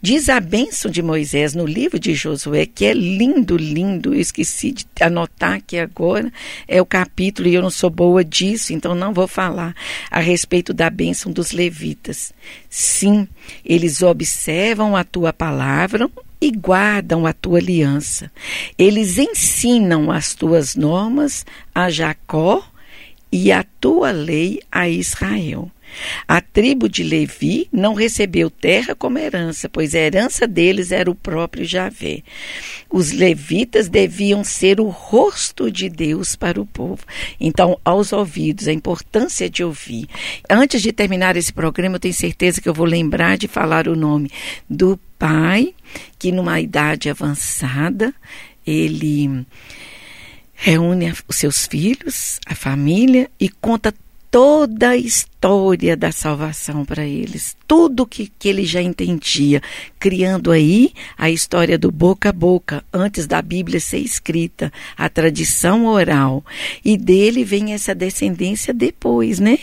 [0.00, 4.14] Diz a bênção de Moisés no livro de Josué, que é lindo, lindo.
[4.14, 6.32] Eu esqueci de anotar aqui agora.
[6.68, 9.74] É o capítulo e eu não sou boa disso, então não vou falar
[10.10, 12.32] a respeito da bênção dos levitas.
[12.68, 13.26] Sim,
[13.64, 16.10] eles observam a tua palavra
[16.40, 18.30] e guardam a tua aliança.
[18.76, 22.62] Eles ensinam as tuas normas a Jacó
[23.32, 25.70] e a tua lei a Israel.
[26.26, 31.14] A tribo de Levi não recebeu terra como herança, pois a herança deles era o
[31.14, 32.22] próprio Javé.
[32.90, 37.04] Os levitas deviam ser o rosto de Deus para o povo.
[37.40, 40.08] Então, aos ouvidos, a importância de ouvir.
[40.48, 43.96] Antes de terminar esse programa, eu tenho certeza que eu vou lembrar de falar o
[43.96, 44.30] nome
[44.68, 45.74] do pai,
[46.18, 48.14] que numa idade avançada,
[48.66, 49.46] ele
[50.54, 53.92] reúne os seus filhos, a família e conta
[54.34, 59.62] toda a história da salvação para eles, tudo que, que ele já entendia,
[59.96, 65.86] criando aí a história do boca a boca, antes da Bíblia ser escrita, a tradição
[65.86, 66.44] oral.
[66.84, 69.56] E dele vem essa descendência depois, né?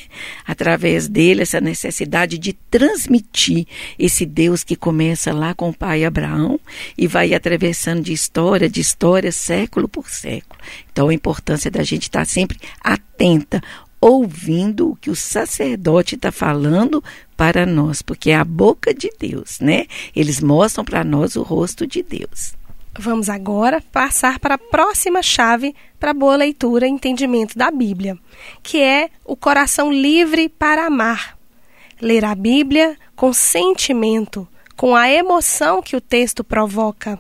[0.48, 3.68] Através dele, essa necessidade de transmitir
[4.00, 6.58] esse Deus que começa lá com o pai Abraão
[6.98, 10.62] e vai atravessando de história, de história, século por século.
[10.90, 13.62] Então, a importância da gente estar sempre atenta,
[14.02, 17.04] ouvindo o que o sacerdote está falando
[17.38, 19.86] para nós, porque é a boca de Deus, né?
[20.16, 22.56] Eles mostram para nós o rosto de Deus.
[22.98, 28.18] Vamos agora passar para a próxima chave para boa leitura e entendimento da Bíblia,
[28.64, 31.38] que é o coração livre para amar.
[32.02, 37.20] Ler a Bíblia com sentimento, com a emoção que o texto provoca.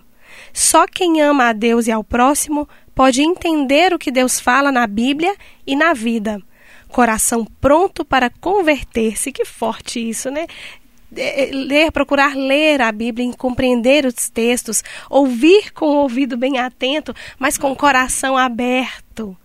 [0.51, 4.88] Só quem ama a Deus e ao próximo pode entender o que Deus fala na
[4.88, 5.36] Bíblia
[5.66, 6.41] e na vida
[6.92, 9.32] coração pronto para converter-se.
[9.32, 10.46] Que forte isso, né?
[11.16, 16.58] é, é, ler, procurar ler a Bíblia, compreender os textos, ouvir com o ouvido bem
[16.58, 19.36] atento, mas com o coração aberto.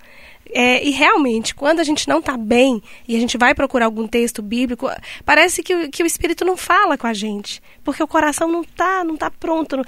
[0.58, 4.08] É, e realmente, quando a gente não está bem e a gente vai procurar algum
[4.08, 4.88] texto bíblico,
[5.22, 9.04] parece que, que o Espírito não fala com a gente, porque o coração não está
[9.04, 9.84] não tá pronto.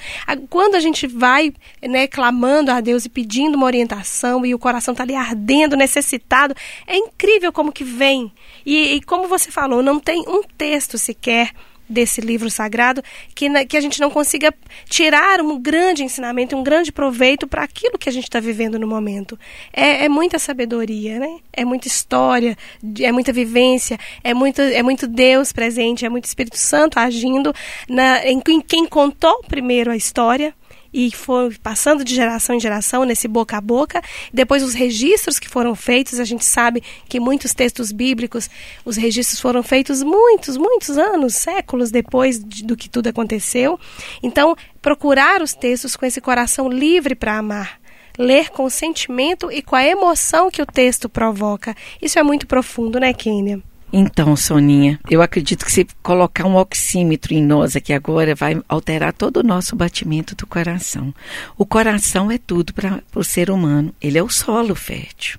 [0.50, 4.92] Quando a gente vai né, clamando a Deus e pedindo uma orientação e o coração
[4.92, 6.54] está ali ardendo, necessitado,
[6.86, 8.30] é incrível como que vem.
[8.66, 11.50] E, e como você falou, não tem um texto sequer
[11.88, 13.02] desse livro sagrado,
[13.34, 14.52] que, que a gente não consiga
[14.88, 18.86] tirar um grande ensinamento, um grande proveito para aquilo que a gente está vivendo no
[18.86, 19.38] momento.
[19.72, 21.38] É, é, muita sabedoria, né?
[21.52, 22.56] É muita história,
[23.00, 27.54] é muita vivência, é muito, é muito Deus presente, é muito Espírito Santo agindo
[27.88, 30.54] na, em, em quem contou primeiro a história
[30.98, 34.02] e foi passando de geração em geração nesse boca a boca.
[34.34, 38.50] Depois os registros que foram feitos, a gente sabe que muitos textos bíblicos,
[38.84, 43.78] os registros foram feitos muitos, muitos anos, séculos depois de, do que tudo aconteceu.
[44.20, 47.78] Então, procurar os textos com esse coração livre para amar
[48.18, 51.76] ler com o sentimento e com a emoção que o texto provoca.
[52.02, 53.62] Isso é muito profundo, né, Kênia?
[53.92, 59.14] Então, Soninha, eu acredito que se colocar um oxímetro em nós aqui agora vai alterar
[59.14, 61.14] todo o nosso batimento do coração.
[61.56, 65.38] O coração é tudo para o ser humano, ele é o solo fértil.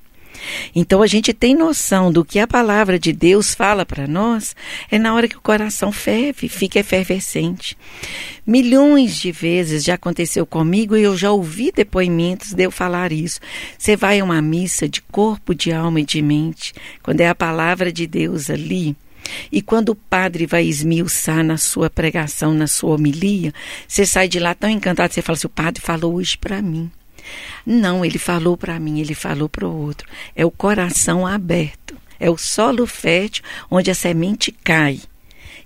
[0.75, 4.55] Então a gente tem noção do que a palavra de Deus fala para nós
[4.89, 7.77] é na hora que o coração ferve, fica efervescente.
[8.45, 13.39] Milhões de vezes já aconteceu comigo e eu já ouvi depoimentos de eu falar isso.
[13.77, 16.73] Você vai a uma missa de corpo, de alma e de mente,
[17.03, 18.95] quando é a palavra de Deus ali.
[19.51, 23.53] E quando o padre vai esmiuçar na sua pregação, na sua homilia,
[23.87, 26.89] você sai de lá tão encantado, você fala assim: o padre falou hoje para mim.
[27.65, 30.07] Não, ele falou para mim, ele falou para o outro.
[30.35, 34.99] É o coração aberto, é o solo fértil onde a semente cai.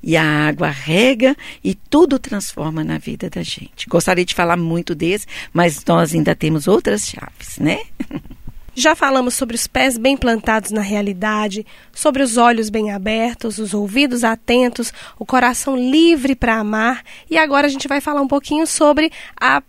[0.01, 3.87] E a água rega e tudo transforma na vida da gente.
[3.87, 7.79] Gostaria de falar muito desse, mas nós ainda temos outras chaves, né?
[8.75, 13.71] Já falamos sobre os pés bem plantados na realidade, sobre os olhos bem abertos, os
[13.71, 18.65] ouvidos atentos, o coração livre para amar, e agora a gente vai falar um pouquinho
[18.65, 19.61] sobre a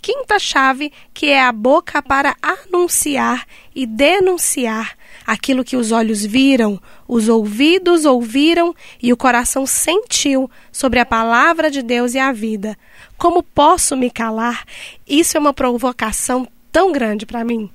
[0.00, 4.96] quinta chave, que é a boca para anunciar e denunciar
[5.26, 11.70] aquilo que os olhos viram, os ouvidos ouviram e o coração sentiu sobre a palavra
[11.70, 12.76] de Deus e a vida.
[13.18, 14.64] Como posso me calar?
[15.06, 17.70] Isso é uma provocação tão grande para mim.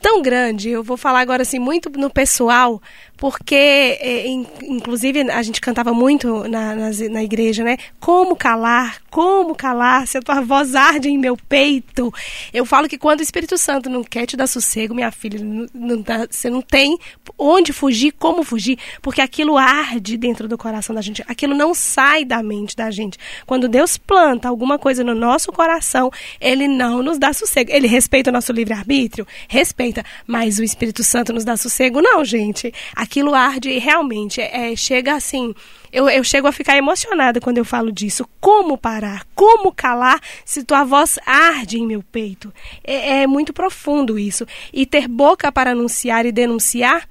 [0.00, 2.80] Tão grande, eu vou falar agora assim muito no pessoal,
[3.16, 7.78] porque, é, inclusive, a gente cantava muito na, na, na, igreja, né?
[7.98, 12.12] Como calar, como calar, se a tua voz arde em meu peito.
[12.52, 16.04] Eu falo que quando o Espírito Santo não quer te dar sossego, minha filha, não,
[16.30, 16.98] você não tem
[17.38, 22.26] onde fugir, como fugir, porque aquilo arde dentro do coração da gente, aquilo não sai
[22.26, 23.16] da mente da gente.
[23.46, 27.70] Quando Deus planta alguma coisa no nosso coração, Ele não nos dá sossego.
[27.72, 29.26] Ele respeita o nosso livre-arbítrio?
[29.48, 30.04] Respeita.
[30.26, 32.02] Mas o Espírito Santo nos dá sossego?
[32.02, 35.54] Não, gente aquilo arde realmente é, chega assim.
[35.96, 38.28] Eu, eu chego a ficar emocionada quando eu falo disso.
[38.38, 39.24] Como parar?
[39.34, 42.52] Como calar se tua voz arde em meu peito?
[42.84, 44.46] É, é muito profundo isso.
[44.74, 47.08] E ter boca para anunciar e denunciar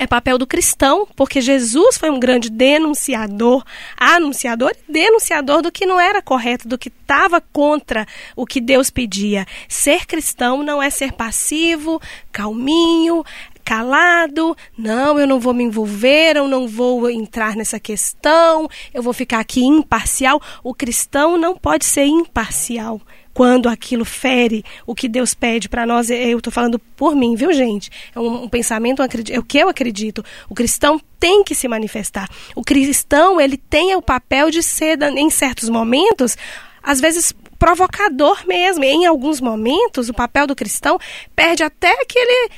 [0.00, 3.62] é papel do cristão, porque Jesus foi um grande denunciador,
[3.98, 8.88] anunciador e denunciador do que não era correto, do que estava contra o que Deus
[8.88, 9.46] pedia.
[9.68, 12.00] Ser cristão não é ser passivo,
[12.32, 13.22] calminho,
[13.70, 19.12] calado, não, eu não vou me envolver, eu não vou entrar nessa questão, eu vou
[19.12, 20.42] ficar aqui imparcial.
[20.64, 23.00] O cristão não pode ser imparcial
[23.32, 26.10] quando aquilo fere o que Deus pede para nós.
[26.10, 27.92] Eu estou falando por mim, viu, gente?
[28.12, 30.24] É um, um pensamento, é o que eu acredito.
[30.48, 32.28] O cristão tem que se manifestar.
[32.56, 36.36] O cristão, ele tem o papel de ser, em certos momentos,
[36.82, 38.82] às vezes provocador mesmo.
[38.82, 40.98] Em alguns momentos, o papel do cristão
[41.36, 42.50] perde até aquele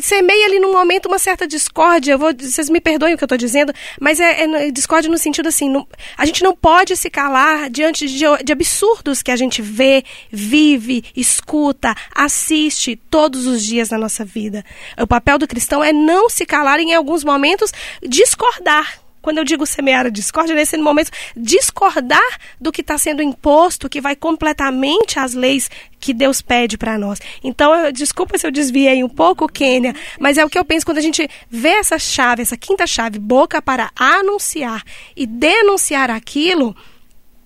[0.00, 2.16] semeia ali num momento uma certa discórdia.
[2.16, 5.48] Vou, vocês me perdoem o que eu estou dizendo, mas é, é discórdia no sentido
[5.48, 5.86] assim: não,
[6.16, 11.04] a gente não pode se calar diante de, de absurdos que a gente vê, vive,
[11.16, 14.64] escuta, assiste todos os dias na nossa vida.
[14.98, 19.66] O papel do cristão é não se calar em alguns momentos, discordar quando eu digo
[19.66, 25.18] semear a discórdia, é nesse momento discordar do que está sendo imposto, que vai completamente
[25.18, 25.68] às leis
[25.98, 27.18] que Deus pede para nós.
[27.42, 30.86] Então, eu, desculpa se eu desviei um pouco, Kênia, mas é o que eu penso
[30.86, 34.84] quando a gente vê essa chave, essa quinta chave, boca para anunciar
[35.16, 36.76] e denunciar aquilo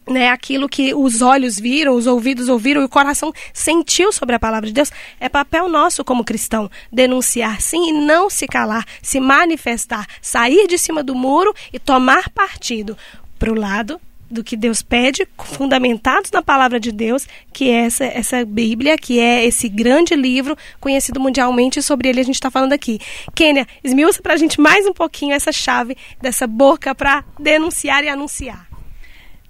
[0.08, 4.40] né, aquilo que os olhos viram, os ouvidos ouviram e o coração sentiu sobre a
[4.40, 9.20] palavra de Deus, é papel nosso como cristão denunciar sim e não se calar, se
[9.20, 12.96] manifestar, sair de cima do muro e tomar partido
[13.38, 18.04] para o lado do que Deus pede, fundamentados na palavra de Deus, que é essa,
[18.04, 22.50] essa Bíblia, que é esse grande livro conhecido mundialmente, e sobre ele a gente está
[22.50, 23.00] falando aqui.
[23.34, 28.08] Kênia, esmiuça para a gente mais um pouquinho essa chave dessa boca para denunciar e
[28.08, 28.69] anunciar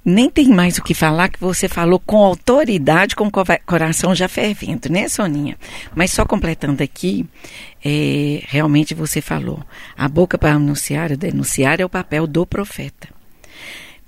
[0.05, 3.31] nem tem mais o que falar, que você falou com autoridade, com
[3.67, 5.59] coração já fervendo, né, Soninha?
[5.95, 7.27] Mas só completando aqui,
[7.85, 9.63] é, realmente você falou,
[9.97, 13.09] a boca para anunciar, denunciar é o papel do profeta.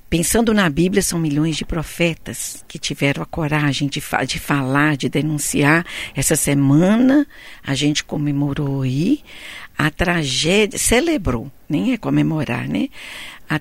[0.08, 4.94] Pensando na Bíblia, são milhões de profetas que tiveram a coragem de, fa de falar,
[4.94, 5.86] de denunciar.
[6.14, 7.26] Essa semana
[7.64, 9.20] a gente comemorou aí
[9.76, 12.90] a tragédia, celebrou, nem é comemorar, né?
[13.48, 13.58] A,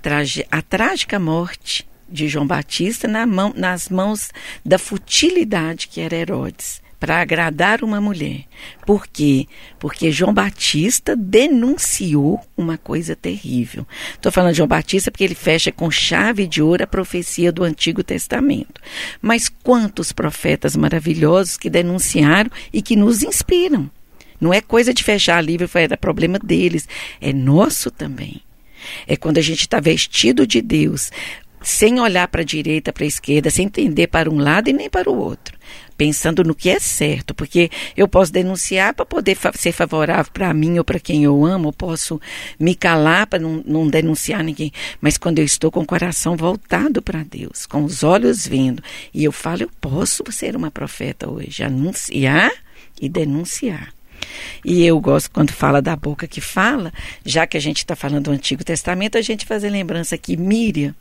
[0.52, 4.30] a trágica morte de João Batista na mão, nas mãos
[4.66, 8.44] da futilidade que era Herodes, para agradar uma mulher.
[8.86, 9.48] Por quê?
[9.80, 13.88] Porque João Batista denunciou uma coisa terrível.
[14.14, 17.64] Estou falando de João Batista porque ele fecha com chave de ouro a profecia do
[17.64, 18.80] Antigo Testamento.
[19.20, 23.90] Mas quantos profetas maravilhosos que denunciaram e que nos inspiram.
[24.40, 26.88] Não é coisa de fechar livro, era problema deles,
[27.20, 28.42] é nosso também.
[29.08, 31.12] É quando a gente está vestido de Deus,
[31.62, 34.90] sem olhar para a direita, para a esquerda, sem entender para um lado e nem
[34.90, 35.58] para o outro,
[35.96, 40.54] pensando no que é certo, porque eu posso denunciar para poder fa ser favorável para
[40.54, 42.20] mim ou para quem eu amo, eu posso
[42.60, 47.02] me calar para não, não denunciar ninguém, mas quando eu estou com o coração voltado
[47.02, 48.82] para Deus, com os olhos vendo,
[49.14, 52.52] e eu falo, eu posso ser uma profeta hoje, anunciar
[53.00, 53.94] e denunciar.
[54.64, 56.94] E eu gosto quando fala da boca que fala,
[57.26, 60.96] já que a gente está falando do Antigo Testamento, a gente fazer lembrança que Miriam,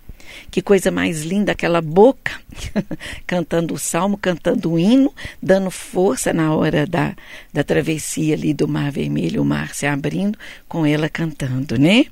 [0.50, 2.40] que coisa mais linda, aquela boca
[3.26, 5.12] cantando o salmo, cantando o hino,
[5.42, 7.14] dando força na hora da,
[7.52, 12.06] da travessia ali do Mar Vermelho, o mar se abrindo, com ela cantando, né?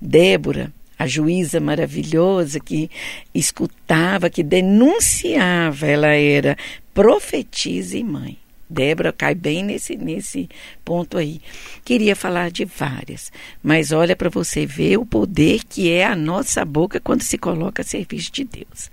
[0.00, 2.90] Débora, a juíza maravilhosa que
[3.34, 6.56] escutava, que denunciava, ela era
[6.92, 8.39] profetisa e mãe.
[8.70, 10.48] Débora cai bem nesse, nesse
[10.84, 11.40] ponto aí.
[11.84, 16.64] Queria falar de várias, mas olha para você ver o poder que é a nossa
[16.64, 18.90] boca quando se coloca a serviço de Deus.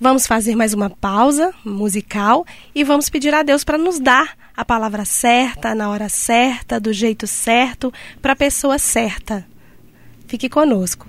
[0.00, 2.44] Vamos fazer mais uma pausa musical
[2.74, 6.92] e vamos pedir a Deus para nos dar a palavra certa, na hora certa, do
[6.92, 9.46] jeito certo, para a pessoa certa.
[10.26, 11.06] Fique conosco.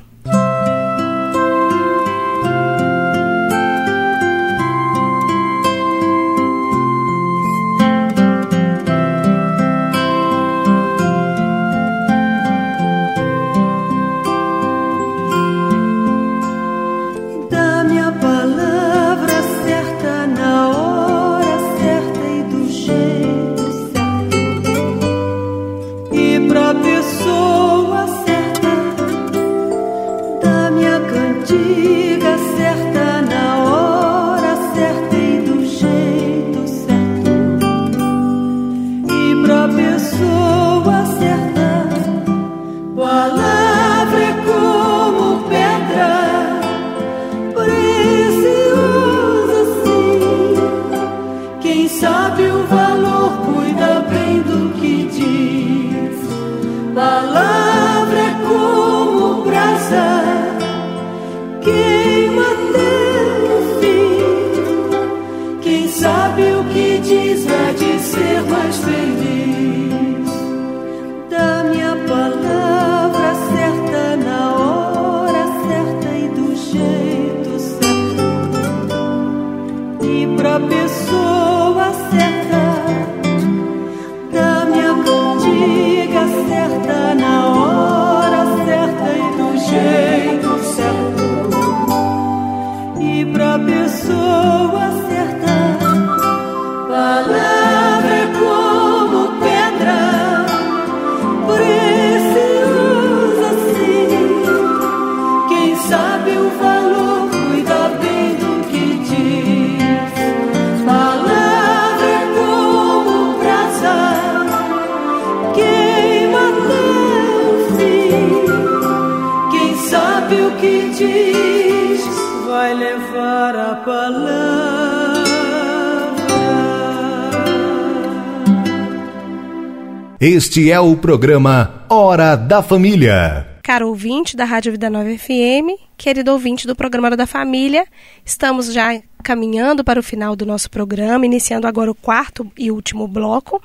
[130.26, 133.60] Este é o programa Hora da Família.
[133.62, 137.86] Caro ouvinte da Rádio Vida Nova FM, querido ouvinte do programa Hora da Família,
[138.24, 143.06] estamos já caminhando para o final do nosso programa, iniciando agora o quarto e último
[143.06, 143.62] bloco.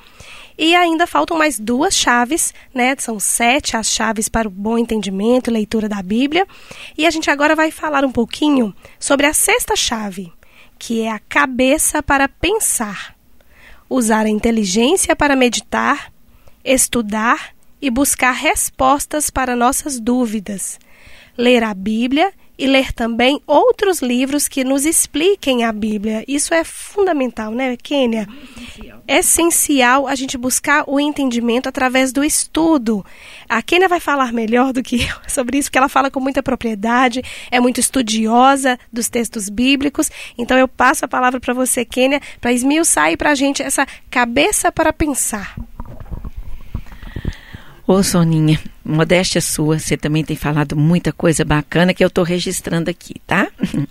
[0.59, 2.97] E ainda faltam mais duas chaves, né?
[2.99, 6.45] São sete as chaves para o bom entendimento e leitura da Bíblia.
[6.97, 10.33] E a gente agora vai falar um pouquinho sobre a sexta chave,
[10.77, 13.15] que é a cabeça para pensar.
[13.89, 16.11] Usar a inteligência para meditar,
[16.65, 20.79] estudar e buscar respostas para nossas dúvidas.
[21.37, 26.25] Ler a Bíblia e ler também outros livros que nos expliquem a Bíblia.
[26.27, 28.27] Isso é fundamental, né, Kênia?
[29.07, 33.07] É essencial a gente buscar o entendimento através do estudo.
[33.49, 36.43] A Kênia vai falar melhor do que eu sobre isso, porque ela fala com muita
[36.43, 40.11] propriedade, é muito estudiosa dos textos bíblicos.
[40.37, 43.87] Então eu passo a palavra para você, Kênia, para esmiuçar e para a gente essa
[44.11, 45.55] cabeça para pensar.
[47.91, 52.91] Ô Soninha, modéstia sua, você também tem falado muita coisa bacana que eu estou registrando
[52.91, 53.49] aqui, tá?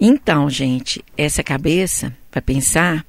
[0.00, 3.04] Então, gente, essa cabeça, para pensar,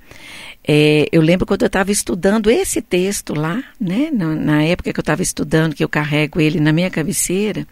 [0.66, 4.10] é, eu lembro quando eu estava estudando esse texto lá, né?
[4.12, 7.66] Na, na época que eu estava estudando, que eu carrego ele na minha cabeceira,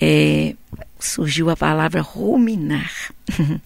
[0.00, 0.54] é,
[0.98, 2.92] surgiu a palavra ruminar.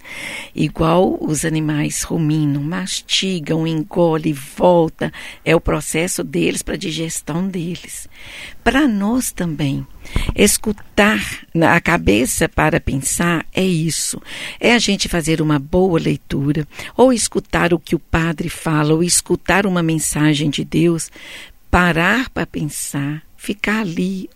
[0.55, 5.13] Igual os animais ruminam, mastigam, engolem, volta,
[5.45, 8.09] é o processo deles para a digestão deles.
[8.65, 9.87] Para nós também,
[10.35, 11.21] escutar
[11.63, 14.21] a cabeça para pensar é isso.
[14.59, 16.67] É a gente fazer uma boa leitura,
[16.97, 21.11] ou escutar o que o padre fala, ou escutar uma mensagem de Deus,
[21.71, 24.29] parar para pensar, ficar ali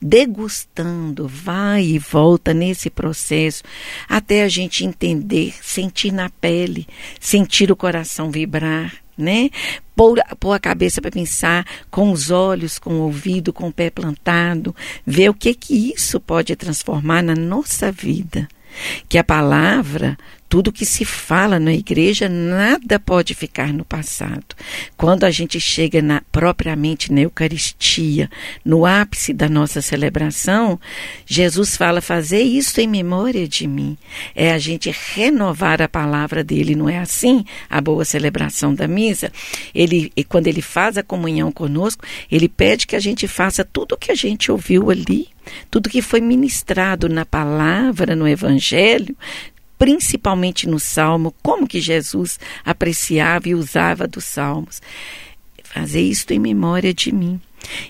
[0.00, 3.62] degustando, vai e volta nesse processo,
[4.08, 6.88] até a gente entender, sentir na pele,
[7.20, 9.50] sentir o coração vibrar, né?
[9.94, 13.90] Pôr, pôr a cabeça para pensar com os olhos, com o ouvido, com o pé
[13.90, 14.74] plantado,
[15.06, 18.48] ver o que que isso pode transformar na nossa vida.
[19.06, 20.16] Que a palavra
[20.48, 24.54] tudo que se fala na igreja, nada pode ficar no passado.
[24.96, 28.30] Quando a gente chega na, propriamente na Eucaristia,
[28.64, 30.78] no ápice da nossa celebração,
[31.24, 33.96] Jesus fala: fazer isso em memória de mim.
[34.34, 37.44] É a gente renovar a palavra dele, não é assim?
[37.68, 39.32] A boa celebração da missa.
[39.74, 43.92] Ele, e quando ele faz a comunhão conosco, ele pede que a gente faça tudo
[43.92, 45.28] o que a gente ouviu ali
[45.70, 49.16] tudo que foi ministrado na palavra, no evangelho,
[49.78, 54.80] principalmente no Salmo, como que Jesus apreciava e usava dos Salmos.
[55.64, 57.40] Fazer isto em memória de mim.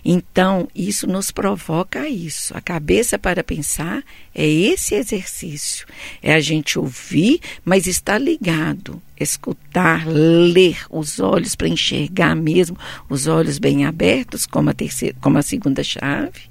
[0.04, 2.56] Então, isso nos provoca isso.
[2.56, 4.02] A cabeça para pensar
[4.34, 5.86] é esse exercício.
[6.22, 12.78] É a gente ouvir, mas estar ligado, escutar, ler, os olhos para enxergar mesmo,
[13.08, 16.42] os olhos bem abertos, como a terceira, como a segunda chave,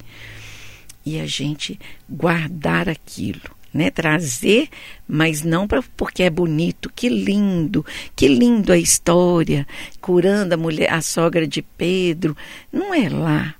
[1.05, 1.79] e a gente
[2.09, 3.91] guardar aquilo né?
[3.91, 4.69] Trazer,
[5.05, 6.89] mas não pra, porque é bonito.
[6.95, 9.67] Que lindo, que lindo a história,
[9.99, 12.37] curando a mulher, a sogra de Pedro.
[12.71, 13.53] Não é lá.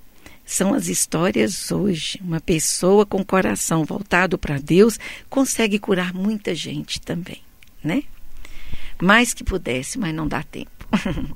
[0.46, 2.18] São as histórias hoje.
[2.24, 4.98] Uma pessoa com coração voltado para Deus
[5.30, 7.42] consegue curar muita gente também,
[7.84, 8.04] né?
[9.02, 10.72] Mais que pudesse, mas não dá tempo.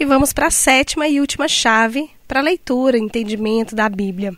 [0.00, 4.34] e vamos para a sétima e última chave para leitura, entendimento da Bíblia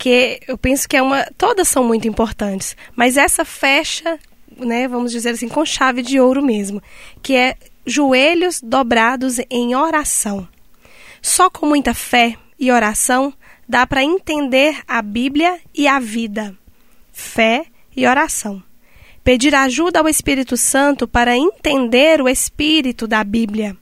[0.00, 1.26] que eu penso que é uma.
[1.36, 4.18] Todas são muito importantes, mas essa fecha,
[4.56, 6.82] né, vamos dizer assim, com chave de ouro mesmo,
[7.22, 10.48] que é joelhos dobrados em oração.
[11.20, 13.30] Só com muita fé e oração
[13.68, 16.56] dá para entender a Bíblia e a vida.
[17.12, 18.62] Fé e oração.
[19.22, 23.76] Pedir ajuda ao Espírito Santo para entender o espírito da Bíblia.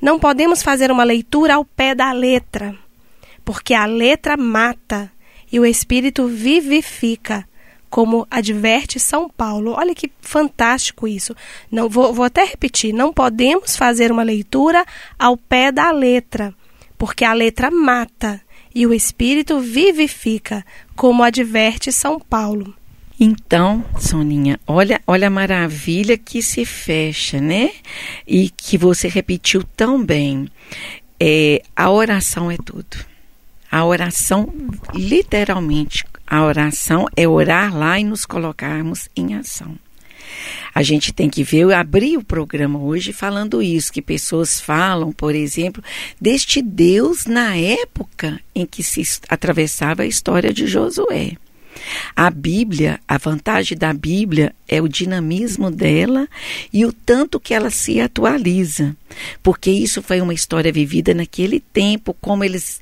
[0.00, 2.74] Não podemos fazer uma leitura ao pé da letra,
[3.44, 5.12] porque a letra mata
[5.52, 7.46] e o Espírito vivifica,
[7.90, 9.74] como adverte São Paulo.
[9.76, 11.36] Olha que fantástico isso.
[11.70, 14.84] Não vou, vou até repetir, não podemos fazer uma leitura
[15.18, 16.54] ao pé da letra,
[16.96, 18.40] porque a letra mata
[18.74, 20.64] e o Espírito vivifica,
[20.96, 22.74] como adverte São Paulo.
[23.20, 27.70] Então, Soninha, olha, olha a maravilha que se fecha, né?
[28.26, 30.48] E que você repetiu tão bem.
[31.20, 33.11] É, a oração é tudo.
[33.72, 34.52] A oração,
[34.94, 39.78] literalmente, a oração é orar lá e nos colocarmos em ação.
[40.74, 45.10] A gente tem que ver, eu abri o programa hoje falando isso, que pessoas falam,
[45.10, 45.82] por exemplo,
[46.20, 51.38] deste Deus na época em que se atravessava a história de Josué.
[52.14, 56.28] A Bíblia, a vantagem da Bíblia é o dinamismo dela
[56.72, 58.96] e o tanto que ela se atualiza,
[59.42, 62.80] porque isso foi uma história vivida naquele tempo, como eles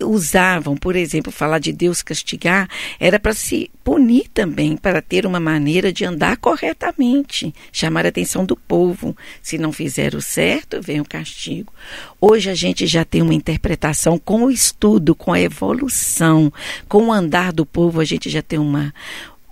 [0.00, 2.68] usavam, por exemplo, falar de Deus castigar,
[3.00, 8.44] era para se punir também, para ter uma maneira de andar corretamente, chamar a atenção
[8.44, 9.16] do povo.
[9.42, 11.72] Se não fizer o certo, vem o castigo.
[12.20, 16.52] Hoje a gente já tem uma interpretação com o estudo, com a evolução,
[16.88, 18.92] com o andar do povo, a gente já tem uma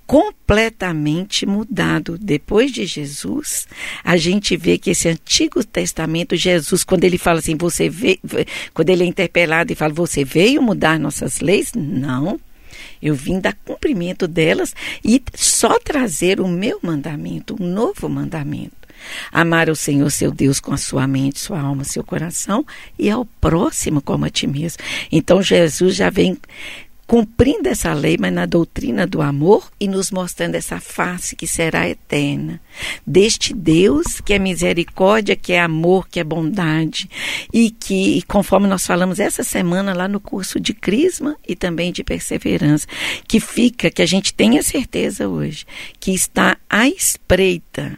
[0.07, 2.17] completamente mudado.
[2.17, 3.67] Depois de Jesus,
[4.05, 8.19] a gente vê que esse Antigo Testamento, Jesus, quando ele fala assim, você veio,
[8.73, 11.73] quando ele é interpelado e fala, você veio mudar nossas leis?
[11.75, 12.39] Não.
[13.03, 18.87] Eu vim dar cumprimento delas e só trazer o meu mandamento, um novo mandamento.
[19.31, 22.65] Amar o Senhor seu Deus com a sua mente, sua alma, seu coração
[22.99, 24.83] e ao próximo como a ti mesmo.
[25.13, 26.39] Então Jesus já vem
[27.07, 31.89] cumprindo essa lei, mas na doutrina do amor e nos mostrando essa face que será
[31.89, 32.61] eterna.
[33.07, 37.09] Deste Deus que é misericórdia, que é amor, que é bondade
[37.53, 42.03] e que, conforme nós falamos essa semana lá no curso de Crisma e também de
[42.03, 42.87] perseverança,
[43.29, 45.65] que fica, que a gente tenha certeza hoje,
[46.01, 47.97] que está à espreita,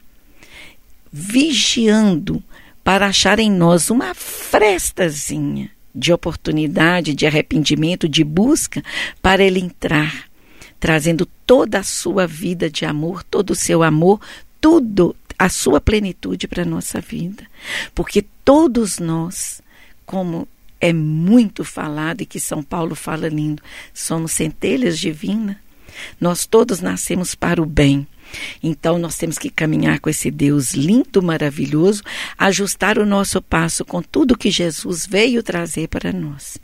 [1.11, 2.43] vigiando
[2.85, 8.83] para achar em nós uma frestazinha de oportunidade, de arrependimento, de busca,
[9.21, 10.29] para ele entrar,
[10.79, 14.21] trazendo toda a sua vida de amor, todo o seu amor,
[14.61, 17.45] tudo, a sua plenitude para a nossa vida.
[17.95, 19.61] Porque todos nós,
[20.07, 20.47] como
[20.81, 25.57] é muito falado e que São Paulo fala lindo, somos centelhas divinas.
[26.21, 28.07] Nós todos nascemos para o bem.
[28.63, 32.03] Então nós temos que caminhar com esse Deus lindo, maravilhoso,
[32.37, 36.59] ajustar o nosso passo com tudo que Jesus veio trazer para nós.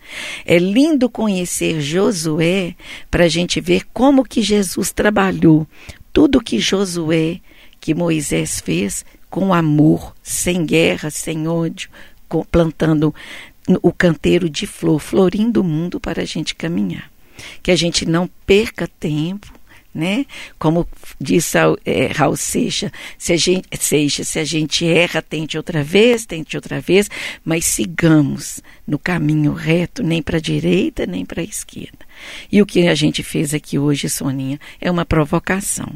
[0.44, 2.74] É lindo conhecer Josué
[3.10, 5.66] para a gente ver como que Jesus trabalhou
[6.14, 7.40] tudo que Josué,
[7.80, 11.90] que Moisés fez com amor, sem guerra, sem ódio,
[12.52, 13.12] plantando
[13.82, 17.10] o canteiro de flor, florindo o mundo para a gente caminhar.
[17.60, 19.52] Que a gente não perca tempo,
[19.94, 20.26] né?
[20.58, 20.88] Como
[21.20, 26.26] disse é, Raul Seixas, se a gente, Seixas, se a gente erra, tente outra vez,
[26.26, 27.08] tente outra vez,
[27.44, 31.98] mas sigamos no caminho reto, nem para a direita, nem para a esquerda.
[32.50, 35.92] E o que a gente fez aqui hoje, Soninha, é uma provocação.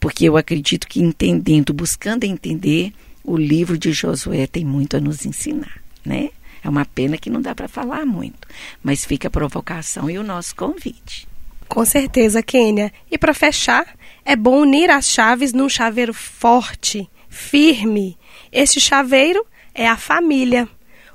[0.00, 2.92] Porque eu acredito que entendendo, buscando entender,
[3.22, 6.30] o livro de Josué tem muito a nos ensinar, né?
[6.62, 8.48] É uma pena que não dá para falar muito,
[8.82, 11.28] mas fica a provocação e o nosso convite.
[11.68, 12.92] Com certeza, Kênia.
[13.10, 13.86] E para fechar,
[14.24, 18.16] é bom unir as chaves num chaveiro forte, firme.
[18.50, 19.44] Este chaveiro
[19.74, 20.68] é a família,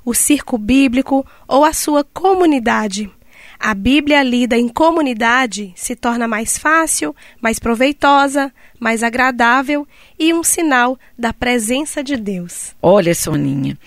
[0.05, 3.09] o circo bíblico ou a sua comunidade.
[3.59, 9.87] A Bíblia lida em comunidade se torna mais fácil, mais proveitosa, mais agradável
[10.17, 12.75] e um sinal da presença de Deus.
[12.81, 13.77] Olha, Soninha,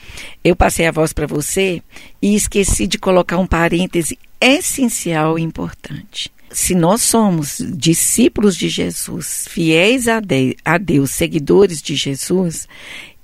[0.44, 1.82] eu passei a voz para você
[2.22, 9.46] e esqueci de colocar um parêntese essencial e importante se nós somos discípulos de Jesus,
[9.50, 12.68] fiéis a, de, a Deus, seguidores de Jesus,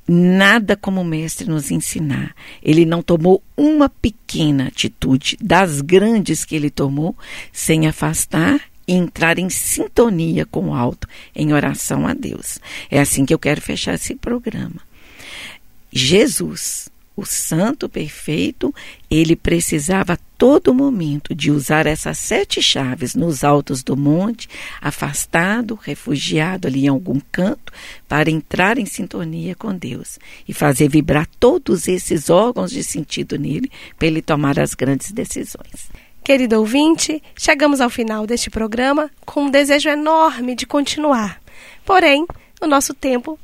[0.07, 2.35] nada como o mestre nos ensinar.
[2.61, 7.17] Ele não tomou uma pequena atitude das grandes que ele tomou
[7.53, 12.59] sem afastar e entrar em sintonia com o alto, em oração a Deus.
[12.91, 14.81] É assim que eu quero fechar esse programa.
[15.93, 16.89] Jesus
[17.21, 18.75] o santo perfeito,
[19.11, 24.49] ele precisava a todo momento de usar essas sete chaves nos altos do monte,
[24.81, 27.73] afastado, refugiado ali em algum canto,
[28.09, 30.19] para entrar em sintonia com Deus
[30.49, 35.91] e fazer vibrar todos esses órgãos de sentido nele para ele tomar as grandes decisões.
[36.25, 41.41] Querido ouvinte, chegamos ao final deste programa com um desejo enorme de continuar.
[41.85, 42.27] Porém,
[42.61, 43.39] o nosso tempo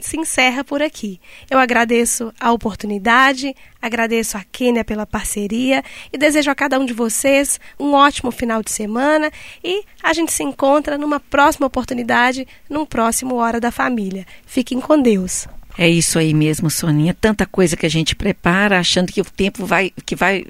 [0.00, 1.20] se encerra por aqui.
[1.50, 5.82] Eu agradeço a oportunidade, agradeço a Kênia pela parceria
[6.12, 9.30] e desejo a cada um de vocês um ótimo final de semana
[9.62, 14.26] e a gente se encontra numa próxima oportunidade, num próximo Hora da Família.
[14.46, 15.46] Fiquem com Deus.
[15.76, 17.14] É isso aí mesmo, Soninha.
[17.14, 20.44] Tanta coisa que a gente prepara achando que o tempo vai que vai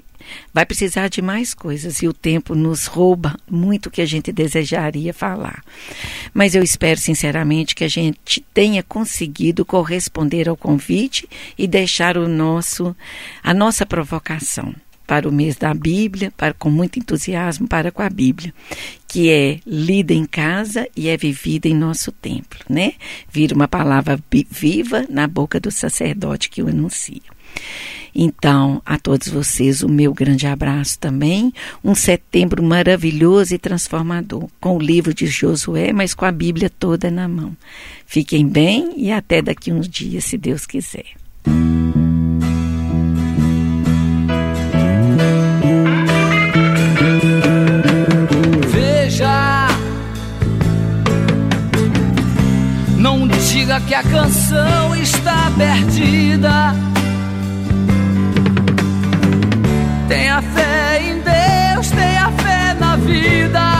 [0.53, 5.13] vai precisar de mais coisas e o tempo nos rouba muito que a gente desejaria
[5.13, 5.63] falar.
[6.33, 11.27] Mas eu espero sinceramente que a gente tenha conseguido corresponder ao convite
[11.57, 12.95] e deixar o nosso
[13.43, 14.73] a nossa provocação
[15.09, 18.53] para o mês da Bíblia, para com muito entusiasmo para com a Bíblia,
[19.07, 22.93] que é lida em casa e é vivida em nosso templo, né?
[23.27, 24.19] Vira uma palavra
[24.51, 27.23] viva na boca do sacerdote que o anuncia.
[28.13, 31.53] Então, a todos vocês, o meu grande abraço também.
[31.83, 37.11] Um setembro maravilhoso e transformador, com o livro de Josué, mas com a Bíblia toda
[37.11, 37.55] na mão.
[38.05, 41.05] Fiquem bem e até daqui uns dias, se Deus quiser.
[48.71, 49.67] Veja,
[52.97, 56.73] não diga que a canção está perdida
[60.09, 63.78] Tenha fé em Deus, tenha fé na vida.